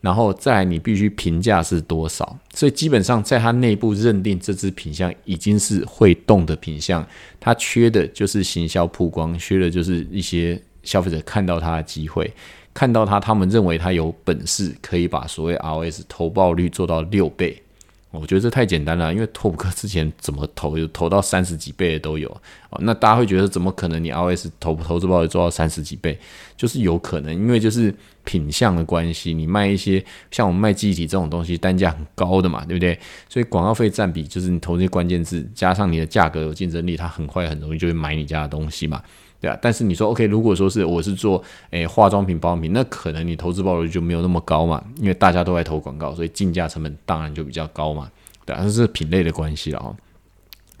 [0.00, 7.04] 然后再来，你必须评价是多少，所以基本上在它内部认定这只品相已经是会动的品相，
[7.40, 12.30] 它缺的就是行销曝光，缺的就是一些消费者看到它的机会，
[12.74, 17.62] 看到他，他们认为他有本事可以把所谓 ROS 投报率做到六倍。
[18.10, 22.28] 我觉得这太简单了，因为拓普克之前怎么投，有投到三十几倍的都有
[22.70, 22.78] 哦。
[22.82, 24.02] 那大家会觉得怎么可能？
[24.02, 26.16] 你 R O S 投投资报率做到三十几倍，
[26.56, 29.34] 就是有可能，因为就是品相的关系。
[29.34, 32.96] 你卖一些像我们卖记忆体这种东西，单价很高的嘛，对不对？
[33.28, 39.02] 所以广告费占比就是你投这些关键字，加上你的价格有竞争力，它很快很容易就会买你家的东西嘛。
[39.44, 48.10] 对啊，但是你说 OK，如果说是我是做诶化妆品、保养品，那可能你投资报酬率就没有那么高嘛，因为大家都在投广告，所以竞价成本当然就比较高嘛。
[48.46, 49.94] 对啊，这是品类的关系了哦。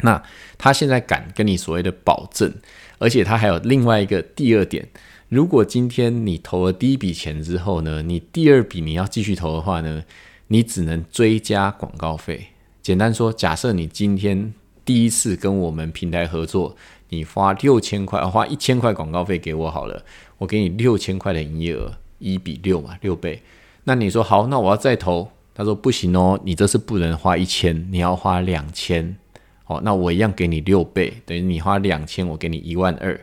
[0.00, 0.22] 那
[0.56, 2.50] 他现在敢跟你所谓的保证，
[2.96, 4.88] 而且他还有另外一个第二点，
[5.28, 10.02] 如果今天你投了第一笔钱之后呢，你第二笔你要继续投的话呢，
[10.46, 12.46] 你只能追加广告费。
[12.80, 14.54] 简单说，假设你今天
[14.86, 16.74] 第一次跟我们平台合作。
[17.08, 20.04] 你花六千块，花一千块广告费给我好了，
[20.38, 23.42] 我给你六千块的营业额，一比六嘛，六倍。
[23.84, 29.16] 那你说好，那我要再投，他说不行哦，你这是不能花一千，你要花两千。
[29.64, 33.18] 好，那我一样给你六倍，等于你花两千，我给你一万二。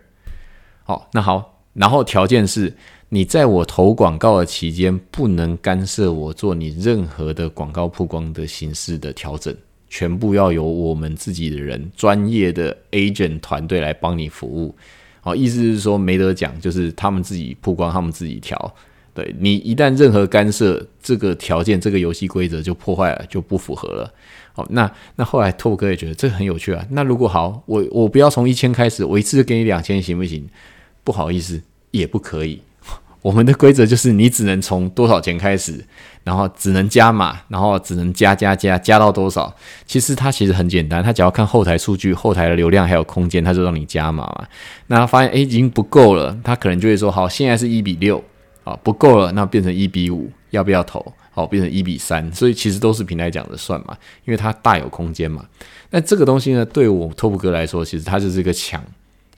[0.83, 2.75] 好，那好，然后条件是
[3.09, 9.55] 你在我投广告的期间，不能干涉我做你任何的广告曝光的形式的调整。
[9.91, 14.73] 全部要由我们自己的人专业的 agent 团队来帮你服务，
[15.19, 18.73] 好，意思是说没得讲，就是他们自己曝光，他们自己调。
[19.13, 24.09] 对你一旦任何干涉，这个条件、这个游戏规则就破坏了，就不符合了。
[24.53, 26.87] 好，那那后来拓哥也觉得这很有趣啊。
[26.91, 30.47] 那如果好，我我不要从一千开始，我一次就给你两千，行不行？
[31.03, 31.61] 不好意思，
[31.91, 32.61] 也不可以。
[33.21, 35.83] 我们的规则就是你只能从多少钱开始，
[36.23, 39.53] 然后只能加码，然后只能加加加加到多少。
[39.85, 44.47] 其实它其实很简单，它只要看后台数据、后台的流量还有空间，它就让你加码嘛。
[44.87, 48.23] 那发现诶已经不够了，他可能就会说好，现在是一比六
[48.63, 51.13] 啊，不够了，那变成一比五，要不要投？
[51.33, 52.31] 好，变成一比三。
[52.33, 55.45] 所以其实都是平台讲的算嘛，因为它大有空间嘛。
[55.89, 58.83] 那这个东西呢，对我托普哥来说，其实它就是一个抢。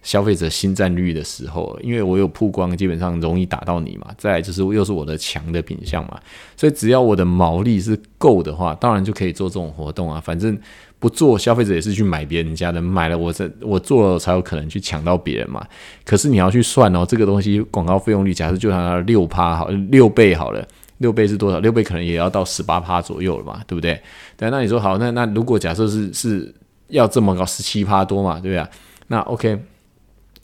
[0.03, 4.13] 消费者新占率的时候，因为我有曝光，基本上容易打到你嘛。
[4.17, 6.19] 再来就是又是我的强的品相嘛，
[6.55, 10.19] 所以只要我的毛利是够的话，当然就可以做这种活动啊。
[10.19, 10.55] 反正
[10.99, 15.65] 不做，消费者也是去买别人家的，买了我这我做了才有可能去抢到别人嘛。
[16.05, 20.65] 可是你要去算哦，这个东西广告费用率，假设就它六趴好，六倍好了，
[20.97, 21.59] 六倍是多少？
[21.59, 23.99] 六倍可能也要到十八趴左右了嘛，对不对？
[24.35, 26.53] 对，那你说好，那那如果假设是是
[26.89, 28.67] 要这么高，十七趴多嘛，对不对？
[29.07, 29.59] 那 OK，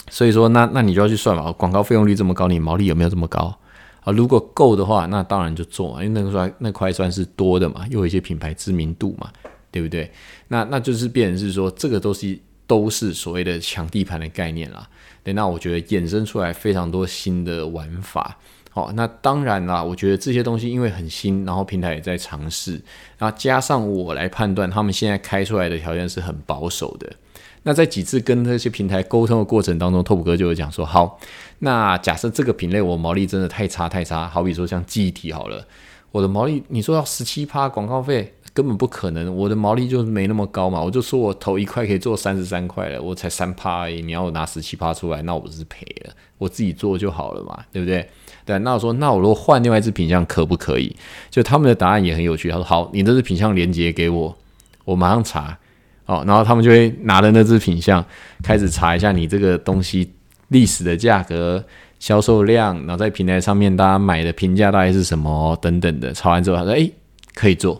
[0.09, 3.57] 所以说那那你就要去算嘛，广告费用率这么高，你毛利有没有这么高？
[4.01, 9.29] 啊，如果够的话，那当然就做嘛，因为那个算那块算是多的嘛，又有一些品牌知名度嘛，
[9.71, 10.09] 对不对？
[10.47, 14.87] 那那就是变成是说，这个都是都是所谓的抢地盘的概念啦。
[15.21, 18.37] 对，那我觉得衍生出来非常多新的玩法。
[18.71, 22.81] 好，那当然啦，我觉得这些东西因为很新，然后平台也在尝试，
[23.17, 27.11] 然后加上我来判断，他们现在开出来的条件是很保守的。
[27.63, 31.19] 那在几次跟那些平台沟通的过程当中，拓普哥就有讲说，好，
[31.59, 35.65] 那假设这个品类我毛利真的太差太差，好比说像记忆体好了，
[36.11, 48.09] 我的毛利你说要十七趴广告费根本不可能，我的毛利就没那么高嘛，我就说我投一块可以做三十三块了，我才三趴而已，你要我拿十七趴出来，那我不是赔了，我自己做就好了嘛，对不对？
[48.45, 50.95] 对，那我说那我如果换另外一只品相可不可以？
[51.29, 54.37] 就他们的答案也很有趣，他说好，你这只品相连接给我，
[54.85, 55.57] 我马上查。
[56.09, 58.03] 哦，然后他们就会拿着那只品相
[58.41, 60.11] 开始查一下你这个东西
[60.47, 61.63] 历史的价格、
[61.99, 66.11] 销售量，然后在平台上面大家买的评价大概是什么等等的。
[66.11, 66.89] 查完之后，他说：“哎，
[67.35, 67.79] 可以做。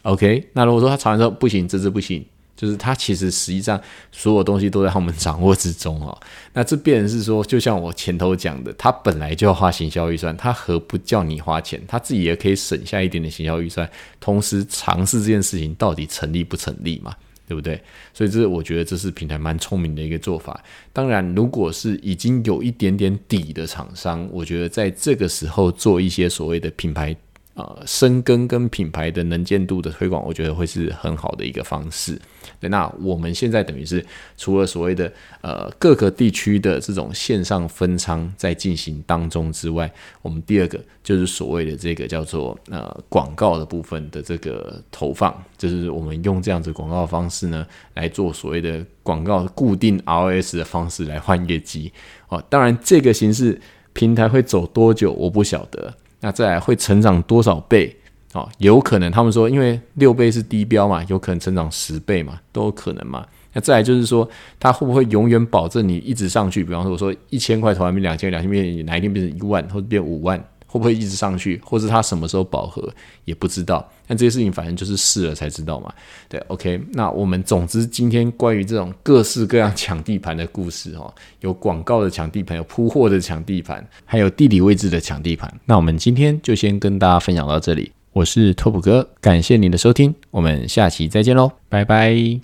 [0.00, 2.24] ”OK，那如果说他查完之后不行，这只不行，
[2.56, 3.78] 就是他其实实际上
[4.12, 6.18] 所有东西都在他们掌握之中哦。
[6.54, 11.78] 那这变成是说，就像我前头讲的，他本来就要花行销预算，他何不叫你花钱？
[11.86, 13.86] 他自己也可以省下一点点行销预算，
[14.18, 17.14] 同时尝试这件事情到底成立不成立嘛？
[17.48, 17.82] 对不对？
[18.14, 20.62] 所以这是我觉得这是平台蛮聪明的一个做法。
[20.92, 27.16] 当然，如果是已经有一点点底的厂商，我觉得在这个时候做一些所谓的品牌。
[27.58, 32.16] 呃，深耕跟品牌的能见度的推广，我觉得会是很好的一个方式。
[32.60, 34.04] 那我们现在等于是
[34.36, 39.90] 除了所谓的呃各个地区的这种线上分仓在进行当中之外，
[40.22, 51.92] 我们第二个就是所谓的这个叫做呃广告的部分的这个投放，就是我们用这样子广告方式呢来做所谓的广告固定 RS 的方式来换业绩。
[52.28, 53.60] 哦，当然这个形式
[53.92, 55.92] 平台会走多久，我不晓得。
[56.20, 57.94] 那再来会成长多少倍？
[58.34, 63.26] 哦，有可能他们说，因为六倍是低标嘛，有可能成长十倍嘛，都有可能嘛。
[63.54, 64.28] 那再来就是说，
[64.60, 66.62] 它会不会永远保证你一直上去？
[66.62, 70.38] 比方说，我说一千块投完变两千，两千变哪一天变成一万，或者变五万？
[70.68, 72.88] 会不会一直上去，或是它什么时候饱和
[73.24, 73.84] 也不知道。
[74.06, 75.92] 但这些事情反正就是试了才知道嘛。
[76.28, 76.80] 对，OK。
[76.92, 85.52] 那我们总之今天关于这种各式各样抢地盘的故事哦，有广告的抢地盘，有铺货的抢地盘，还有地理位置的抢地盘。
[85.64, 87.90] 那我们今天就先跟大家分享到这里。
[88.12, 92.40] 我是拓普哥，感谢您的收听，我们下期再见喽，拜拜。